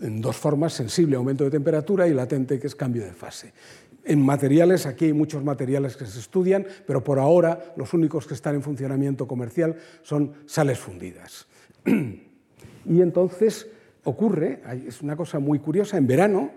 [0.02, 3.54] en dos formas, sensible aumento de temperatura y latente, que es cambio de fase.
[4.06, 8.34] En materiales, aquí hay muchos materiales que se estudian, pero por ahora los únicos que
[8.34, 11.47] están en funcionamiento comercial son sales fundidas.
[12.86, 13.68] Y entonces
[14.05, 16.49] ocurre, es una cosa muy curiosa, en verano,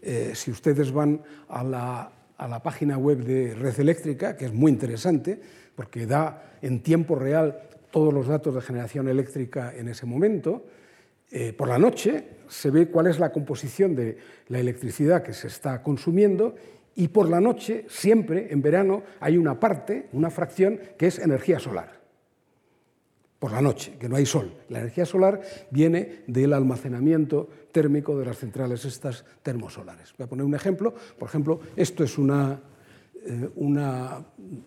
[0.00, 4.52] eh, si ustedes van a la, a la página web de Red Eléctrica, que es
[4.52, 5.40] muy interesante,
[5.74, 7.58] porque da en tiempo real
[7.96, 10.66] todos los datos de generación eléctrica en ese momento,
[11.30, 14.18] eh, por la noche se ve cuál es la composición de
[14.48, 16.56] la electricidad que se está consumiendo
[16.94, 21.58] y por la noche, siempre en verano, hay una parte, una fracción que es energía
[21.58, 21.98] solar.
[23.38, 24.52] Por la noche, que no hay sol.
[24.68, 25.40] La energía solar
[25.70, 30.12] viene del almacenamiento térmico de las centrales estas termosolares.
[30.18, 30.92] Voy a poner un ejemplo.
[31.18, 32.60] Por ejemplo, esto es una
[33.56, 34.24] una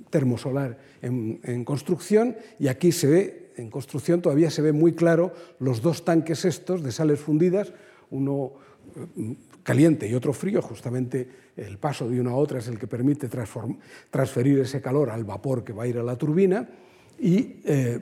[0.09, 5.33] termosolar en, en, construcción y aquí se ve, en construcción todavía se ve muy claro
[5.59, 7.71] los dos tanques estos de sales fundidas,
[8.11, 8.53] uno
[8.95, 12.87] eh, caliente y otro frío, justamente el paso de una a otra es el que
[12.87, 13.29] permite
[14.09, 16.67] transferir ese calor al vapor que va a ir a la turbina
[17.19, 17.99] y eh,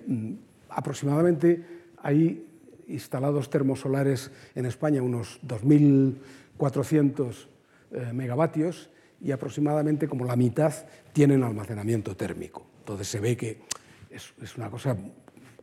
[0.69, 1.65] aproximadamente
[2.03, 2.45] hay
[2.87, 7.47] instalados termosolares en España unos 2.400
[7.91, 8.89] eh, megavatios
[9.21, 10.73] y aproximadamente como la mitad
[11.13, 12.65] tienen almacenamiento térmico.
[12.79, 13.61] Entonces se ve que
[14.09, 14.95] es, es una cosa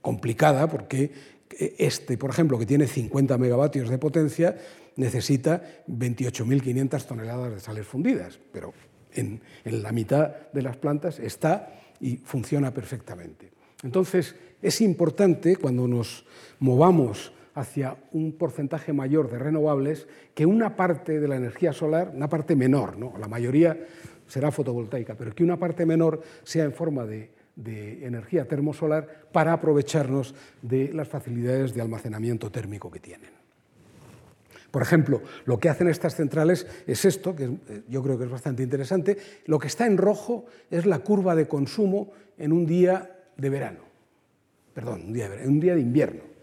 [0.02, 1.12] complicada porque
[1.59, 4.57] este, por ejemplo, que tiene 50 megavatios de potencia,
[4.96, 8.72] necesita 28.500 toneladas de sales fundidas, pero
[9.12, 13.50] en, en, la mitad de las plantas está y funciona perfectamente.
[13.82, 16.24] Entonces, es importante cuando nos
[16.59, 22.28] movamos hacia un porcentaje mayor de renovables que una parte de la energía solar, una
[22.28, 23.14] parte menor, ¿no?
[23.18, 23.78] la mayoría
[24.26, 30.34] será fotovoltaica, pero que una parte menor sea en forma de, energía termosolar para aprovecharnos
[30.61, 33.30] de las facilidades de almacenamiento térmico que tienen.
[34.72, 38.30] Por ejemplo, lo que hacen estas centrales es esto, que eh, yo creo que es
[38.30, 39.16] bastante interesante.
[39.46, 43.84] Lo que está en rojo es la curva de consumo en un día de verano.
[44.74, 46.34] Perdón, un un día de invierno.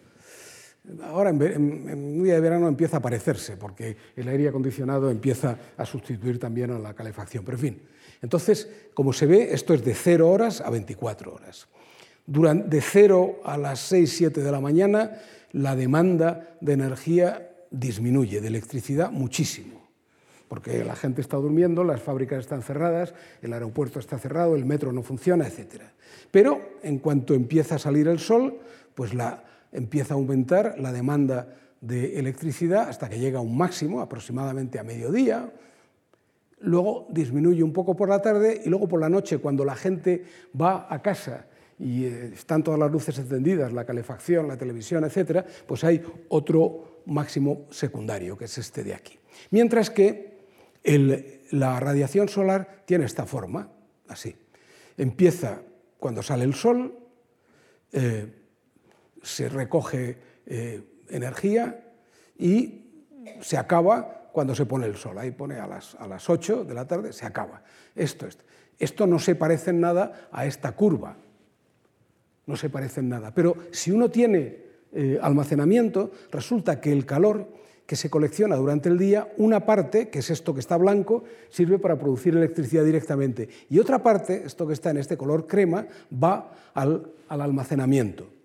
[1.04, 5.86] Ahora, en, un día de verano empieza a parecerse, porque el aire acondicionado empieza a
[5.86, 7.46] sustituir también a la calefacción.
[7.46, 7.82] Pero, en fin,
[8.22, 11.68] entonces, como se ve, esto es de 0 horas a 24 horas.
[12.26, 15.12] Durante, de 0 a las 6, 7 de la mañana,
[15.52, 19.88] la demanda de energía disminuye de electricidad muchísimo,
[20.48, 24.92] porque la gente está durmiendo, las fábricas están cerradas, el aeropuerto está cerrado, el metro
[24.92, 25.84] no funciona, etc.
[26.32, 28.60] Pero en cuanto empieza a salir el sol,
[28.96, 34.02] pues la, empieza a aumentar la demanda de electricidad hasta que llega a un máximo,
[34.02, 35.52] aproximadamente a mediodía,
[36.60, 40.24] luego disminuye un poco por la tarde y luego por la noche, cuando la gente
[40.60, 41.48] va a casa
[41.80, 47.02] y eh, están todas las luces encendidas, la calefacción, la televisión, etcétera, pues hay otro
[47.08, 49.18] máximo secundario, que es este de aquí.
[49.50, 50.32] Mientras que
[51.52, 53.70] la radiación solar tiene esta forma,
[54.08, 54.36] así.
[54.98, 55.62] Empieza
[56.00, 56.98] cuando sale el sol,
[57.92, 58.41] eh,
[59.22, 61.84] se recoge eh, energía
[62.38, 62.86] y
[63.42, 65.18] se acaba cuando se pone el sol.
[65.18, 67.64] Ahí pone a las, a las 8 de la tarde, se acaba.
[67.96, 68.28] Esto,
[68.80, 69.08] esto.
[69.08, 71.18] no se parece en nada a esta curva.
[72.46, 73.34] No se parece en nada.
[73.34, 74.58] Pero si uno tiene
[74.94, 77.48] eh, almacenamiento, resulta que el calor
[77.86, 81.78] que se colecciona durante el día, una parte, que es esto que está blanco, sirve
[81.78, 83.50] para producir electricidad directamente.
[83.70, 88.41] Y otra parte, esto que está en este color crema, va al, al almacenamiento.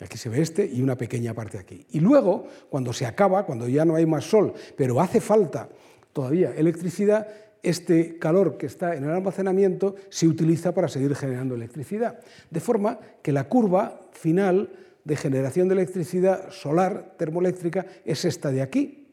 [0.00, 1.86] Aquí se ve este y una pequeña parte aquí.
[1.90, 5.68] Y luego, cuando se acaba, cuando ya no hay más sol, pero hace falta
[6.12, 7.26] todavía electricidad,
[7.62, 12.20] este calor que está en el almacenamiento se utiliza para seguir generando electricidad.
[12.50, 14.70] De forma que la curva final
[15.04, 19.06] de generación de electricidad solar termoeléctrica es esta de aquí,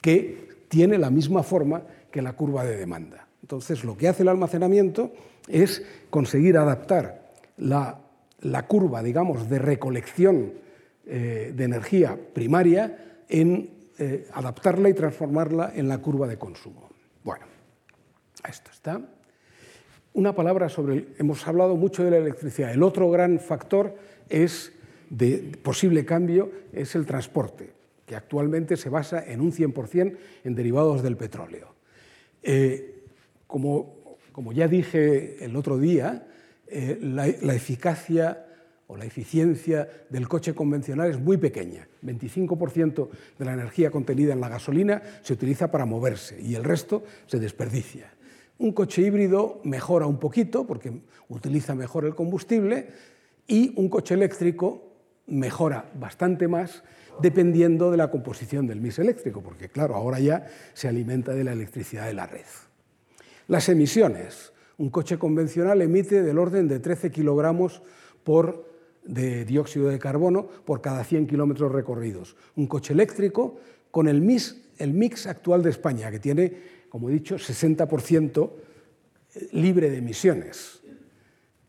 [0.00, 3.26] que tiene la misma forma que la curva de demanda.
[3.42, 5.12] Entonces, lo que hace el almacenamiento
[5.48, 7.98] es conseguir adaptar la,
[8.66, 10.52] curva, digamos, de recolección
[11.06, 16.88] eh, de energía primaria en eh, adaptarla y transformarla en la curva de consumo.
[17.22, 17.46] Bueno,
[18.48, 19.00] esto está.
[20.12, 22.72] Una palabra sobre, hemos hablado mucho de la electricidad.
[22.72, 23.94] El otro gran factor
[24.28, 24.72] es
[25.10, 27.72] de posible cambio es el transporte,
[28.06, 31.74] que actualmente se basa en un 100% en derivados del petróleo.
[32.42, 33.04] Eh,
[33.46, 36.26] como, como, ya dije el otro día,
[36.70, 38.46] eh, la, eficacia
[38.86, 41.88] o la eficiencia del coche convencional es muy pequeña.
[42.02, 43.08] 25%
[43.38, 47.38] de la energía contenida en la gasolina se utiliza para moverse y el resto se
[47.38, 48.12] desperdicia.
[48.58, 52.88] Un coche híbrido mejora un poquito porque utiliza mejor el combustible
[53.46, 54.90] y un coche eléctrico
[55.26, 56.82] mejora bastante más
[57.20, 61.52] dependiendo de la composición del mix eléctrico, porque claro, ahora ya se alimenta de la
[61.52, 62.46] electricidad de la red.
[63.48, 64.49] Las emisiones.
[64.80, 67.82] Un coche convencional emite del orden de 13 kilogramos
[68.24, 68.64] por,
[69.04, 72.34] de dióxido de carbono por cada 100 kilómetros recorridos.
[72.56, 73.60] Un coche eléctrico
[73.90, 76.52] con el mix, actual de España, que tiene,
[76.88, 78.50] como he dicho, 60%
[79.52, 80.80] libre de emisiones.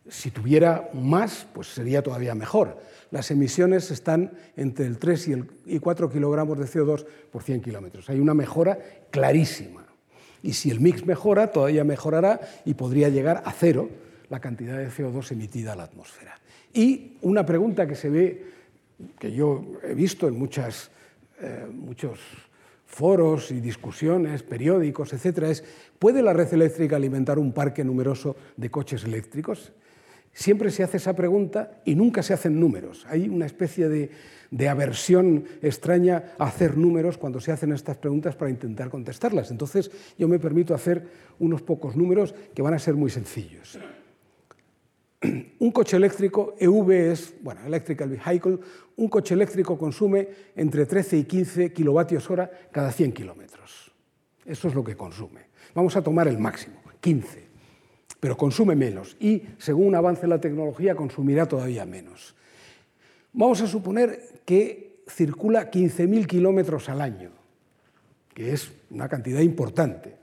[0.08, 2.78] Si tuviera más, pues sería todavía mejor
[3.12, 8.10] las emisiones están entre el 3 y, el, 4 kilogramos de CO2 por 100 kilómetros.
[8.10, 8.80] Hay una mejora
[9.12, 9.86] clarísima.
[10.44, 13.90] Y si el mix mejora, todavía mejorará y podría llegar a cero
[14.30, 16.40] la cantidad de CO2 emitida a la atmósfera.
[16.74, 18.46] Y una pregunta que se ve,
[19.20, 22.20] que yo he visto en eh, muchos
[22.86, 25.64] foros y discusiones, periódicos, etcétera, es
[26.00, 29.72] ¿puede la red eléctrica alimentar un parque numeroso de coches eléctricos?
[30.34, 33.06] Siempre se hace esa pregunta y nunca se hacen números.
[33.10, 38.50] Hay una especie de, aversión extraña a hacer números cuando se hacen estas preguntas para
[38.50, 39.52] intentar contestarlas.
[39.52, 41.06] Entonces yo me permito hacer
[41.40, 43.78] unos pocos números que van a ser muy sencillos.
[45.60, 48.58] Un coche eléctrico, EV es, bueno, Electrical Vehicle,
[48.96, 53.92] un coche eléctrico consume entre 13 y 15 kilovatios hora cada 100 kilómetros.
[54.44, 55.42] Eso es lo que consume.
[55.76, 57.51] Vamos a tomar el máximo, 15,
[58.22, 62.36] pero consume menos y, según avance la tecnología, consumirá todavía menos.
[63.34, 67.32] Vamos a suponer que circula 15.000 kilómetros al año,
[68.34, 70.22] que es una cantidad importante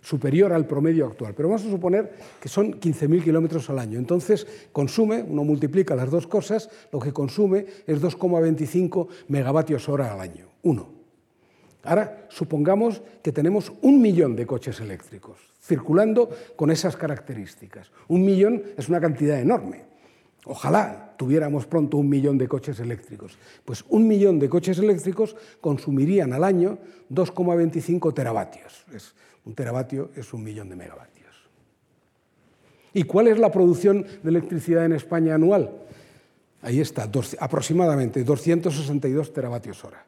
[0.00, 3.98] superior al promedio actual, pero vamos a suponer que son 15.000 kilómetros al año.
[3.98, 10.20] Entonces, consume, uno multiplica las dos cosas, lo que consume es 2,25 megavatios hora al
[10.20, 10.90] año, uno.
[11.82, 17.90] Ahora, supongamos que tenemos un millón de coches eléctricos circulando con esas características.
[18.08, 19.84] Un millón es una cantidad enorme.
[20.44, 23.38] Ojalá tuviéramos pronto un millón de coches eléctricos.
[23.64, 26.78] Pues un millón de coches eléctricos consumirían al año
[27.10, 28.84] 2,25 teravatios.
[29.44, 31.22] Un teravatio es un millón de megavatios.
[32.92, 35.70] ¿Y cuál es la producción de electricidad en España anual?
[36.60, 37.08] Ahí está,
[37.38, 40.04] aproximadamente 262 teravatios hora.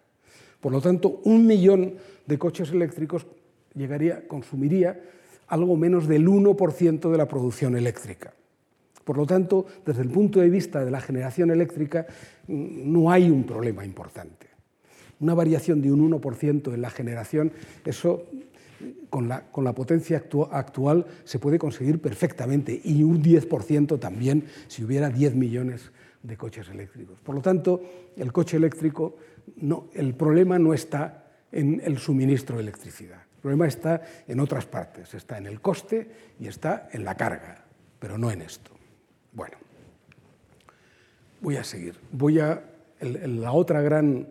[0.61, 1.95] Por lo tanto, un millón
[2.27, 3.27] de coches eléctricos
[3.75, 5.01] llegaría, consumiría
[5.55, 8.35] algo menos del 1% de la producción eléctrica.
[9.05, 12.07] Por lo tanto, desde el punto de vista de la generación eléctrica,
[12.49, 14.49] mm, no hay un problema importante.
[15.21, 17.53] Una variación de un 1% en la generación,
[17.85, 18.25] eso
[19.09, 24.83] con la, con la potencia actual se puede conseguir perfectamente y un 10% también si
[24.83, 27.21] hubiera 10 millones de coches eléctricos.
[27.21, 27.81] Por lo tanto,
[28.17, 29.17] el coche eléctrico,
[29.95, 33.24] el problema no está en el suministro de electricidad.
[33.45, 36.09] Problema está en otras partes, está en el coste
[36.41, 37.63] y está en la carga,
[37.99, 38.71] pero no en esto.
[39.35, 39.59] Bueno,
[41.43, 41.95] voy a seguir.
[42.11, 42.65] Voy a
[43.03, 44.29] la otra gran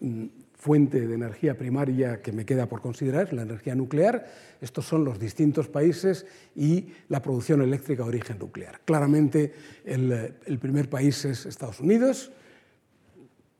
[0.00, 4.30] mm, fuente de energía primaria que me queda por considerar, la energía nuclear.
[4.60, 8.82] Estos son los distintos países y la producción eléctrica de origen nuclear.
[8.84, 9.54] Claramente
[9.86, 12.30] el, el primer país es Estados Unidos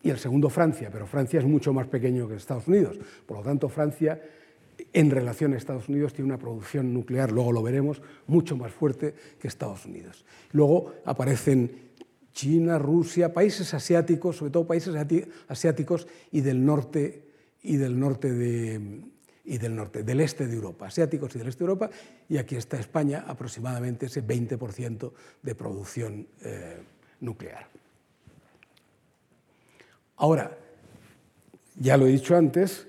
[0.03, 2.99] y el segundo Francia, pero Francia es mucho más pequeño que Estados Unidos.
[3.25, 4.21] Por lo tanto, Francia
[4.93, 9.15] en relación a Estados Unidos tiene una producción nuclear, luego lo veremos, mucho más fuerte
[9.39, 10.25] que Estados Unidos.
[10.53, 11.93] Luego aparecen
[12.33, 14.95] China, Rusia, países asiáticos, sobre todo países
[15.49, 17.23] asiáticos y del norte
[17.63, 19.03] y del norte de,
[19.45, 21.91] y del norte, del este de Europa, asiáticos y del este de Europa,
[22.29, 25.13] y aquí está España, aproximadamente ese 20%
[25.43, 26.79] de producción eh,
[27.21, 27.67] nuclear.
[30.17, 30.57] Ahora,
[31.77, 32.87] ya lo he dicho antes,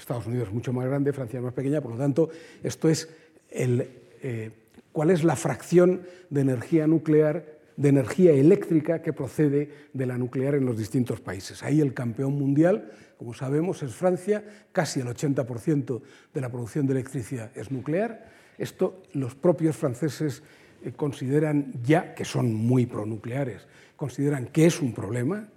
[0.00, 2.30] Estados Unidos es mucho más grande, Francia es más pequeña, por lo tanto,
[2.62, 3.08] esto es
[3.50, 3.88] el,
[4.22, 4.50] eh,
[4.92, 10.54] cuál es la fracción de energía nuclear de energía eléctrica que procede de la nuclear
[10.54, 11.62] en los distintos países.
[11.62, 16.02] Ahí el campeón mundial, como sabemos, es Francia, casi el 80%
[16.34, 18.28] de la producción de electricidad es nuclear.
[18.58, 20.42] Esto los propios franceses
[20.84, 25.48] eh, consideran ya, que son muy pronucleares, consideran que es un problema.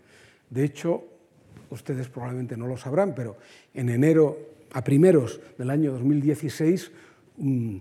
[0.50, 1.04] De hecho,
[1.74, 3.38] ustedes probablemente no lo sabrán, pero
[3.74, 4.38] en enero,
[4.72, 6.92] a primeros del año 2016,
[7.38, 7.78] mm,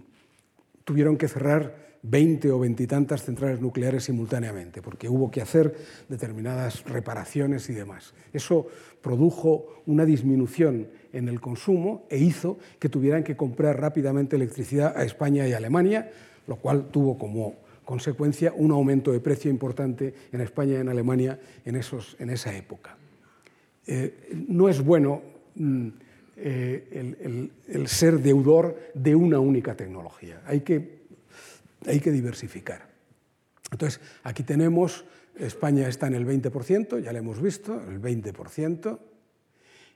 [0.85, 5.77] tuvieron que cerrar 20 o veintitantas centrales nucleares simultáneamente, porque hubo que hacer
[6.09, 8.13] determinadas reparaciones y demás.
[8.33, 8.67] Eso
[9.01, 15.05] produjo una disminución en el consumo e hizo que tuvieran que comprar rápidamente electricidad a
[15.05, 16.11] España y Alemania,
[16.49, 21.39] lo cual tuvo como consecuencia un aumento de precio importante en España y en Alemania
[21.65, 22.97] en, esos, en esa época.
[23.87, 25.23] Eh, no es bueno
[25.55, 25.89] mm,
[26.37, 30.43] eh, el, ser deudor de una única tecnología.
[30.47, 32.93] Hay que diversificar.
[33.73, 35.05] Entonces, aquí tenemos,
[35.35, 38.99] España está en el 20%, ya lo hemos visto, el 20%,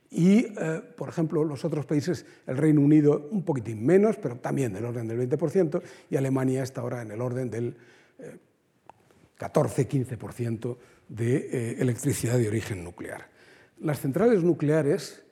[0.09, 4.73] y, eh, por ejemplo, los otros países, el Reino Unido un poquitín menos, pero también
[4.73, 7.75] del orden del 20%, y Alemania está ahora en el orden del
[9.37, 10.77] 14-15% eh,
[11.09, 13.29] de electricidad de origen nuclear.
[13.81, 15.23] Las centrales nucleares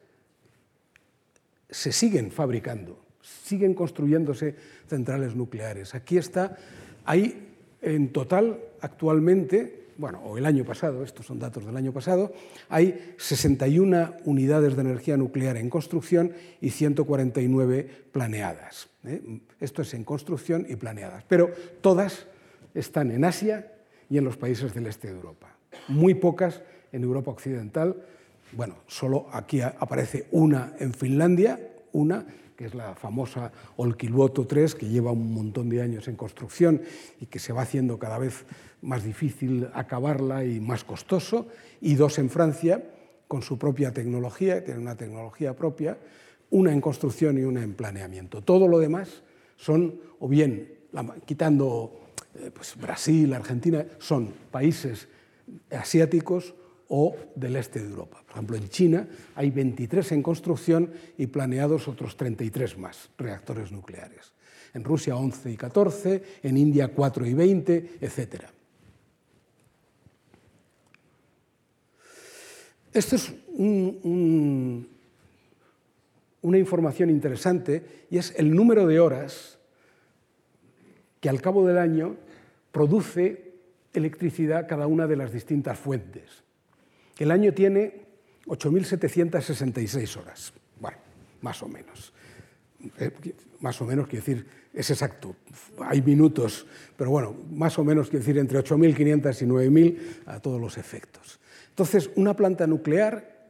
[1.69, 4.55] se siguen fabricando siguen construyéndose
[4.87, 5.95] centrales nucleares.
[5.95, 6.57] Aquí está,
[7.05, 7.49] hay
[7.81, 12.33] en total actualmente, bueno, o el año pasado, estos son datos del año pasado,
[12.69, 18.89] hay 61 unidades de energía nuclear en construcción y 149 planeadas.
[19.05, 19.39] ¿eh?
[19.59, 22.27] Esto es en construcción y planeadas, pero todas
[22.73, 23.71] están en Asia
[24.09, 25.55] y en los países del este de Europa.
[25.87, 27.95] Muy pocas en Europa Occidental,
[28.51, 31.59] Bueno, solo aquí aparece una en Finlandia,
[31.93, 32.25] una
[32.55, 36.81] que es la famosa Olkiluoto 3, que lleva un montón de años en construcción
[37.19, 38.45] y que se va haciendo cada vez
[38.81, 41.47] más difícil acabarla y más costoso,
[41.81, 42.83] y dos en Francia,
[43.27, 45.97] con su propia tecnología, tiene una tecnología propia,
[46.51, 48.41] una en construcción y una en planeamiento.
[48.41, 49.23] Todo lo demás
[49.57, 50.75] son, o bien,
[51.25, 51.99] quitando
[52.35, 55.07] eh, pues, Brasil, Argentina, son países
[55.71, 56.53] asiáticos
[56.89, 58.21] o del este de Europa.
[58.25, 64.33] Por ejemplo, en China hay 23 en construcción y planeados otros 33 más reactores nucleares.
[64.73, 68.43] En Rusia 11 y 14, en India 4 y 20, etc.
[72.93, 73.33] Esto es
[76.41, 79.57] una información interesante y es el número de horas
[81.19, 82.15] que al cabo del año
[82.71, 83.53] produce
[83.93, 86.43] electricidad cada una de las distintas fuentes.
[87.17, 88.05] El año tiene
[88.45, 90.97] 8.766 horas, bueno,
[91.41, 92.13] más o menos.
[92.99, 93.11] Eh,
[93.61, 95.35] más o menos, quiere decir, es exacto,
[95.79, 100.59] hay minutos, pero bueno, más o menos quiere decir entre 8.500 y 9.000 a todos
[100.59, 101.39] los efectos.
[101.69, 103.47] Entonces, una planta nuclear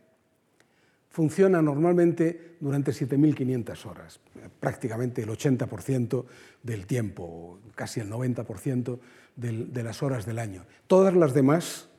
[1.09, 4.19] funciona normalmente durante 7.500 horas,
[4.59, 6.25] prácticamente el 80%
[6.61, 8.99] del tiempo, casi el 90%
[9.35, 10.65] de las horas del año.
[10.87, 11.89] Todas las demás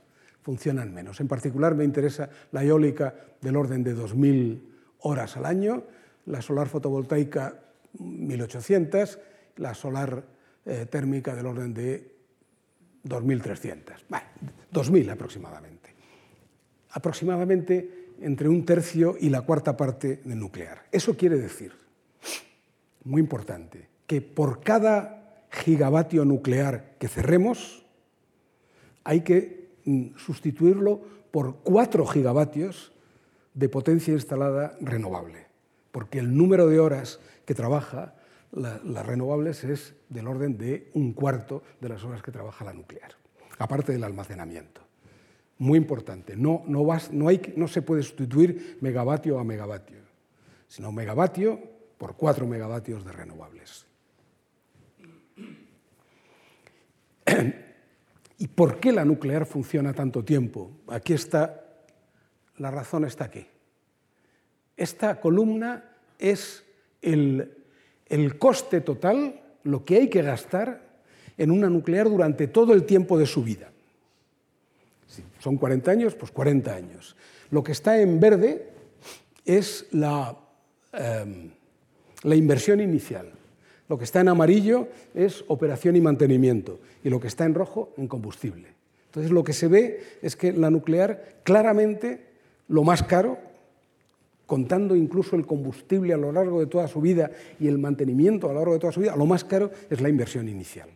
[0.46, 1.18] funcionan menos.
[1.18, 4.60] En particular me interesa la eólica del orden de 2.000
[5.00, 5.82] horas al año,
[6.26, 7.64] la solar fotovoltaica
[7.98, 9.18] 1.800,
[9.56, 10.22] la solar
[10.64, 12.14] eh, térmica del orden de
[13.04, 14.26] 2.300, bueno,
[14.72, 15.90] 2.000 aproximadamente.
[16.90, 20.84] Aproximadamente entre un tercio y la cuarta parte del nuclear.
[20.92, 21.72] Eso quiere decir,
[23.02, 27.84] muy importante, que por cada gigavatio nuclear que cerremos,
[29.06, 29.55] hay que mm,
[30.16, 32.92] sustituirlo por cuatro gigavatios
[33.54, 35.46] de potencia instalada renovable,
[35.92, 38.14] porque el número de horas que trabaja
[38.52, 43.12] las renovables es del orden de un cuarto de las horas que trabaja la nuclear,
[43.58, 44.86] aparte del almacenamiento
[45.58, 46.36] muy importante.
[46.36, 50.00] No, no, no, hay, no se puede sustituir megavatio a megavatio,
[50.68, 51.60] sino megavatio
[51.98, 53.86] por cuatro megavatios de renovables.
[58.38, 60.70] ¿Y por qué la nuclear funciona tanto tiempo?
[60.88, 61.64] Aquí está,
[62.58, 63.46] la razón está aquí.
[64.76, 66.64] Esta columna es
[67.00, 67.56] el,
[68.06, 70.82] el coste total, lo que hay que gastar
[71.38, 73.70] en una nuclear durante todo el tiempo de su vida
[75.40, 77.16] son 40 años, pues 40 años.
[77.50, 78.68] Lo que está en verde
[79.44, 80.36] es la,
[80.92, 81.50] em,
[82.22, 83.30] la inversión inicial.
[83.88, 86.80] Lo que está en amarillo es operación y mantenimiento.
[87.04, 88.68] Y lo que está en rojo, en combustible.
[89.06, 92.20] Entonces lo que se ve es que la nuclear claramente
[92.68, 93.38] lo más caro,
[94.46, 98.52] contando incluso el combustible a lo largo de toda su vida y el mantenimiento a
[98.52, 100.88] lo largo de toda su vida, lo más caro es la inversión inicial.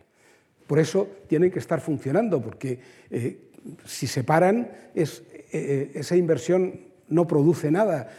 [0.67, 2.79] Por eso tienen que estar funcionando, porque
[3.09, 3.37] eh,
[3.85, 5.05] si se paran, eh,
[5.51, 6.79] eh, esa inversión
[7.09, 8.09] no produce nada.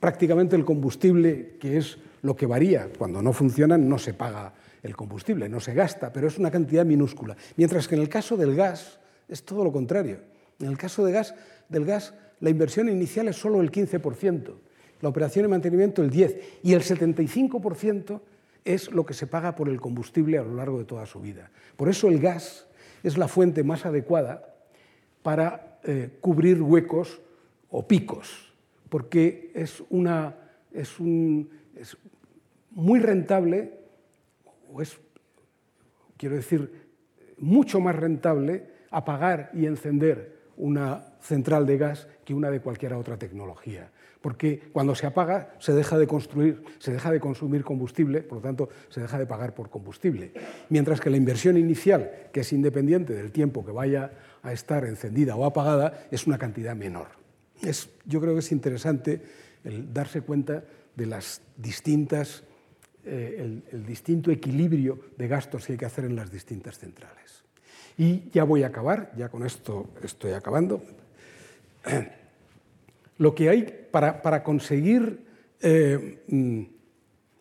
[0.00, 4.52] Prácticamente el combustible, que es lo que varía, cuando no funcionan no se paga
[4.82, 7.36] el combustible, no se gasta, pero es una cantidad minúscula.
[7.56, 8.98] Mientras que en el caso del gas
[9.28, 10.20] es todo lo contrario.
[10.60, 11.34] En el caso de gas,
[11.68, 14.54] del gas, la inversión inicial es solo el 15%,
[15.00, 18.20] la operación y mantenimiento el 10%, y el 75%
[18.64, 21.50] es lo que se paga por el combustible a lo largo de toda su vida.
[21.76, 22.66] Por eso el gas
[23.02, 24.54] es la fuente más adecuada
[25.22, 27.20] para eh, cubrir huecos
[27.70, 28.52] o picos,
[28.88, 30.36] porque es, una,
[30.72, 31.50] es, un,
[32.78, 33.72] muy rentable,
[34.72, 34.96] o es,
[36.16, 36.88] quiero decir,
[37.36, 43.18] mucho más rentable apagar y encender una central de gas que una de cualquier otra
[43.18, 43.90] tecnología.
[44.20, 48.42] Porque cuando se apaga se deja de construir, se deja de consumir combustible, por lo
[48.42, 50.32] tanto se deja de pagar por combustible.
[50.68, 54.12] Mientras que la inversión inicial, que es independiente del tiempo que vaya
[54.42, 57.08] a estar encendida o apagada es una cantidad menor.
[57.60, 59.20] Es, yo creo que es interesante
[59.92, 60.62] darse cuenta
[60.94, 62.44] de las distintas,
[63.08, 67.42] eh, el, distinto equilibrio de gastos que hay que hacer en las distintas centrales.
[67.96, 70.82] Y ya voy a acabar, ya con esto estoy acabando.
[73.18, 75.20] Lo que hay para, para conseguir
[75.60, 76.62] eh, mm,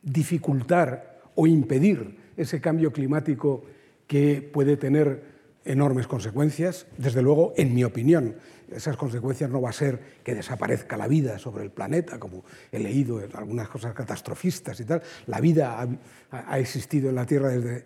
[0.02, 3.64] dificultar o impedir ese cambio climático
[4.08, 5.37] que puede tener
[5.68, 6.88] enormes consecuencias.
[6.98, 8.36] Desde luego, en mi opinión,
[8.72, 12.80] esas consecuencias no va a ser que desaparezca la vida sobre el planeta, como he
[12.80, 15.02] leído en algunas cosas catastrofistas y tal.
[15.28, 15.88] La vida
[16.32, 17.86] ha, existido en la Tierra desde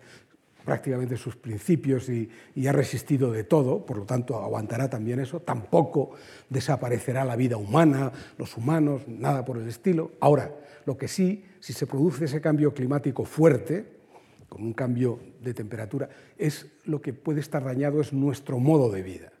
[0.64, 5.40] prácticamente sus principios y, y, ha resistido de todo, por lo tanto aguantará también eso.
[5.40, 6.12] Tampoco
[6.48, 10.12] desaparecerá la vida humana, los humanos, nada por el estilo.
[10.20, 10.54] Ahora,
[10.84, 14.01] lo que sí, si se produce ese cambio climático fuerte,
[14.52, 19.02] con un cambio de temperatura, es lo que puede estar dañado es nuestro modo de
[19.02, 19.32] vida,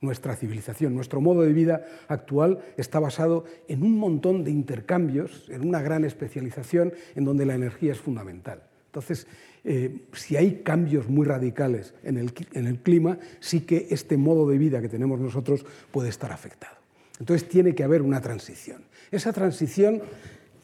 [0.00, 0.94] nuestra civilización.
[0.94, 6.06] Nuestro modo de vida actual está basado en un montón de intercambios, en una gran
[6.06, 8.62] especialización en donde la energía es fundamental.
[8.86, 9.26] Entonces,
[9.64, 14.48] eh, si hay cambios muy radicales en el, en el, clima, sí que este modo
[14.48, 16.76] de vida que tenemos nosotros puede estar afectado.
[17.20, 18.82] Entonces, tiene que haber una transición.
[19.10, 20.00] Esa transición,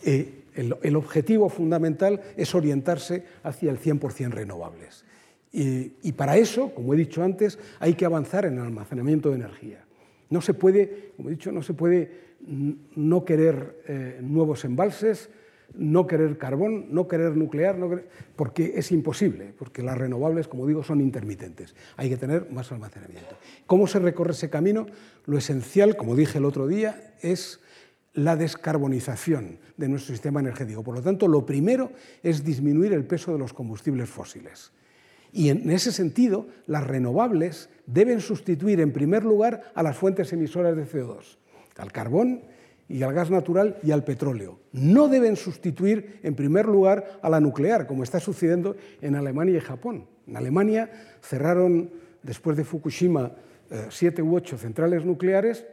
[0.06, 5.04] eh, el, objetivo fundamental es orientarse hacia el 100% renovables.
[5.52, 9.84] Y, para eso, como he dicho antes, hay que avanzar en el almacenamiento de energía.
[10.28, 12.30] No se puede, como he dicho, no se puede
[12.94, 15.28] no querer eh, nuevos embalses,
[15.74, 17.76] no querer carbón, no querer nuclear,
[18.36, 21.74] porque es imposible, porque las renovables, como digo, son intermitentes.
[21.96, 23.36] Hay que tener más almacenamiento.
[23.66, 24.86] ¿Cómo se recorre ese camino?
[25.26, 27.60] Lo esencial, como dije el otro día, es
[28.14, 30.82] la descarbonización de nuestro sistema energético.
[30.82, 31.92] Por lo tanto, lo primero
[32.22, 34.72] es disminuir el peso de los combustibles fósiles.
[35.32, 40.76] Y en ese sentido, las renovables deben sustituir en primer lugar a las fuentes emisoras
[40.76, 41.38] de CO2,
[41.76, 42.42] al carbón
[42.88, 44.58] y al gas natural y al petróleo.
[44.72, 49.60] No deben sustituir, en primer lugar, a la nuclear, como está sucediendo en Alemania y
[49.60, 50.06] Japón.
[50.26, 50.90] En Alemania
[51.22, 51.90] cerraron,
[52.24, 53.32] después de Fukushima,
[53.70, 55.64] eh, siete u ocho centrales nucleares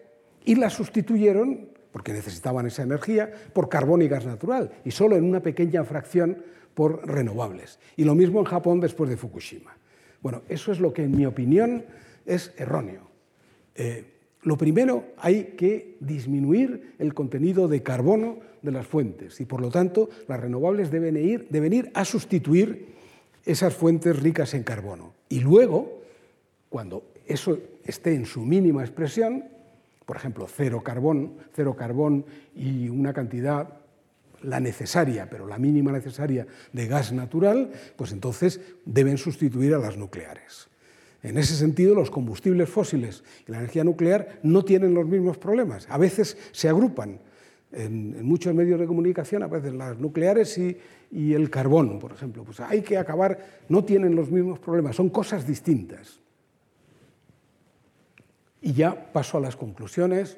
[0.46, 5.24] y las sustituyeron, porque necesitaban esa energía, por carbón y gas natural, y solo en
[5.24, 6.38] una pequeña fracción
[6.76, 7.80] por renovables.
[7.96, 9.76] Y lo mismo en Japón después de Fukushima.
[10.22, 11.86] Bueno, eso es lo que, en mi opinión,
[12.24, 13.02] es erróneo.
[13.74, 14.06] Eh,
[14.44, 19.72] lo primero, hay que disminuir el contenido de carbono de las fuentes y, por lo
[19.72, 22.94] tanto, las renovables deben ir, deben ir a sustituir
[23.44, 25.16] esas fuentes ricas en carbono.
[25.30, 26.04] Y luego,
[26.70, 29.57] cuando eso esté en su mínima expresión,
[30.08, 33.82] por ejemplo, cero carbón, cero carbón y una cantidad
[34.42, 39.98] la necesaria, pero la mínima necesaria de gas natural, pues entonces deben sustituir a las
[39.98, 40.70] nucleares.
[41.24, 45.86] En ese sentido, los combustibles fósiles y la energía nuclear no tienen los mismos problemas.
[45.90, 47.20] A veces se agrupan
[47.74, 50.78] en, muchos medios de comunicación, a veces las nucleares y,
[51.12, 52.46] y, el carbón, por ejemplo.
[52.46, 56.22] Pues hay que acabar, no tienen los mismos problemas, son cosas distintas.
[58.62, 60.38] Y ya paso a las conclusiones,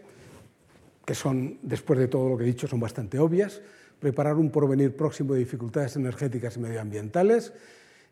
[1.06, 3.62] que son, después de todo lo que he dicho, son bastante obvias.
[4.00, 7.54] Preparar un porvenir próximo de dificultades energéticas y medioambientales,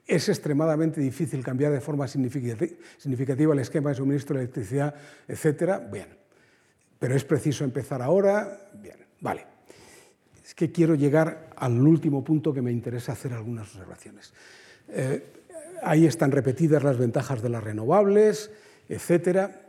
[0.07, 4.95] es extremadamente difícil cambiar de forma significativa el esquema de suministro de electricidad,
[5.27, 5.79] etcétera.
[5.79, 6.07] Bien,
[6.97, 8.69] pero es preciso empezar ahora.
[8.81, 9.45] Bien, vale.
[10.43, 14.33] Es que quiero llegar al último punto que me interesa hacer algunas observaciones.
[14.87, 15.25] Eh,
[15.83, 18.49] ahí están repetidas las ventajas de las renovables,
[18.87, 19.66] etcétera.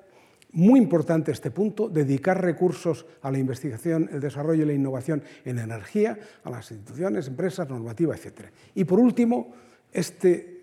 [0.53, 5.59] Muy importante este punto, dedicar recursos a la investigación, el desarrollo y la innovación en
[5.59, 8.51] energía, a las instituciones, empresas, normativa, etcétera.
[8.75, 9.53] Y por último,
[9.93, 10.61] este,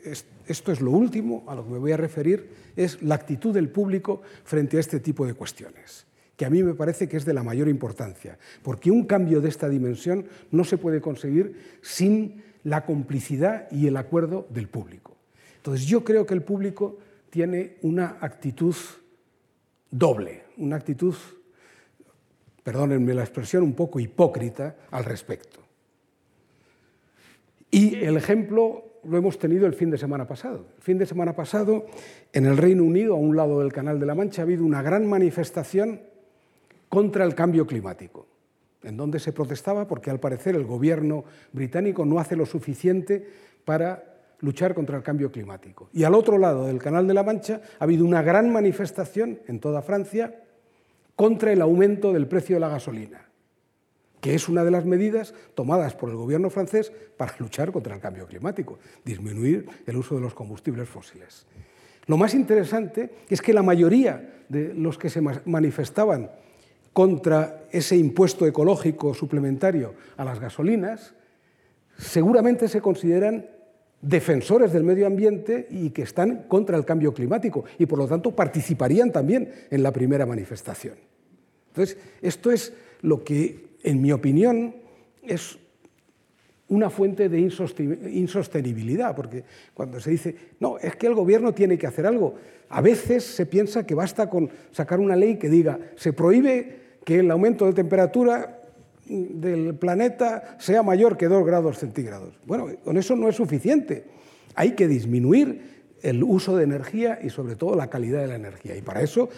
[0.47, 3.69] esto es lo último a lo que me voy a referir, es la actitud del
[3.69, 7.33] público frente a este tipo de cuestiones, que a mí me parece que es de
[7.33, 12.85] la mayor importancia, porque un cambio de esta dimensión no se puede conseguir sin la
[12.85, 15.15] complicidad y el acuerdo del público.
[15.57, 16.97] Entonces yo creo que el público
[17.29, 18.75] tiene una actitud
[19.97, 21.15] doble, una actitud,
[22.63, 25.61] perdónenme la expresión, un poco hipócrita al respecto.
[27.71, 30.65] Y el ejemplo lo hemos tenido el fin de semana pasado.
[30.77, 31.85] El fin de semana pasado,
[32.33, 34.81] en el Reino Unido, a un lado del Canal de la Mancha, ha habido una
[34.81, 36.01] gran manifestación
[36.89, 38.27] contra el cambio climático,
[38.83, 41.23] en donde se protestaba porque al parecer el gobierno
[41.53, 43.27] británico no hace lo suficiente
[43.63, 45.89] para luchar contra el cambio climático.
[45.93, 49.59] Y al otro lado del Canal de la Mancha ha habido una gran manifestación en
[49.59, 50.43] toda Francia
[51.15, 53.25] contra el aumento del precio de la gasolina
[54.25, 58.01] que es una de las medidas tomadas por el gobierno francés para luchar contra el
[58.01, 61.45] cambio climático, disminuir el uso de los combustibles fósiles.
[62.07, 66.31] Lo más interesante es que la mayoría de los que se manifestaban
[66.91, 71.13] contra ese impuesto ecológico suplementario a las gasolinas,
[71.95, 73.45] seguramente se consideran
[74.07, 78.35] defensores del medio ambiente y que están contra el cambio climático y por lo tanto
[78.35, 80.95] participarían también en la primera manifestación.
[81.69, 84.75] Entonces, esto es lo que en mi opinión,
[85.21, 85.57] es
[86.67, 89.43] una fuente de insostenibilidad, porque
[89.75, 92.33] cuando se dice, no, es que el gobierno tiene que hacer algo,
[92.69, 97.19] a veces se piensa que basta con sacar una ley que diga, se prohíbe que
[97.19, 98.59] el aumento de temperatura
[99.05, 102.35] del planeta sea mayor que 2 grados centígrados.
[102.45, 104.05] Bueno, con eso no es suficiente.
[104.55, 108.75] hay que disminuir el uso de energía y sobre todo la calidad de la energía.
[108.75, 109.29] Y para eso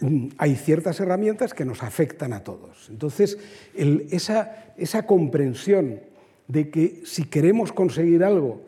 [0.00, 2.88] mm, hay ciertas herramientas que nos afectan a todos.
[2.90, 3.38] Entonces,
[3.74, 6.00] esa, esa comprensión
[6.46, 8.62] de que si queremos conseguir algo,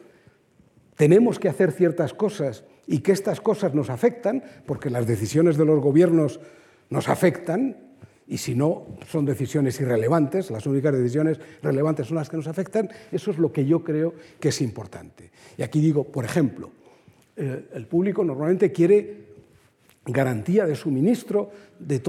[0.96, 5.64] tenemos que hacer ciertas cosas y que estas cosas nos afectan, porque las decisiones de
[5.64, 6.40] los gobiernos
[6.90, 7.76] nos afectan,
[8.26, 12.88] y si no, son decisiones irrelevantes, las únicas decisiones relevantes son las que nos afectan,
[13.10, 15.30] eso es lo que yo creo que es importante.
[15.58, 16.70] Y aquí digo, por ejemplo,
[17.36, 19.22] el público normalmente quiere
[20.04, 22.00] garantía de suministro de,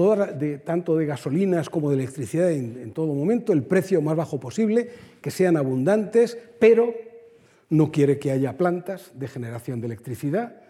[0.64, 4.88] tanto de gasolinas como de electricidad en todo momento, el precio más bajo posible,
[5.20, 6.94] que sean abundantes, pero
[7.70, 10.63] no quiere que haya plantas de generación de electricidad,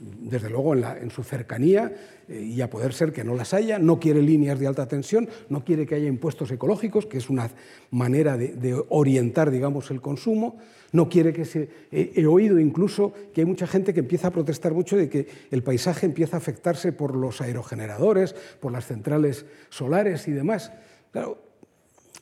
[0.00, 1.92] desde luego en, su cercanía,
[2.28, 5.28] eh, y a poder ser que no las haya, no quiere líneas de alta tensión,
[5.48, 7.50] no quiere que haya impuestos ecológicos, que es una
[7.90, 10.58] manera de, orientar, digamos, el consumo,
[10.92, 11.68] no quiere que se...
[11.90, 15.62] he oído incluso que hay mucha gente que empieza a protestar mucho de que el
[15.62, 20.72] paisaje empieza a afectarse por los aerogeneradores, por las centrales solares y demás.
[21.12, 21.42] Claro,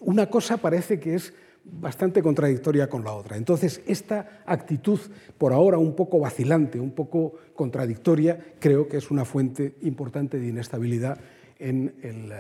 [0.01, 1.33] una cosa parece que es
[1.73, 3.37] bastante contradictoria con la otra.
[3.37, 5.01] Entonces, esta actitud,
[5.37, 10.49] por ahora un poco vacilante, un poco contradictoria, creo que es una fuente importante de
[10.49, 11.19] inestabilidad
[11.59, 12.33] en el,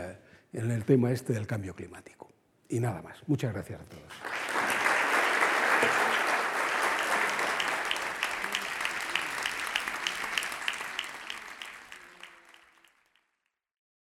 [0.52, 2.28] en el tema este del cambio climático.
[2.68, 3.18] Y nada más.
[3.26, 4.45] Muchas gracias a todos.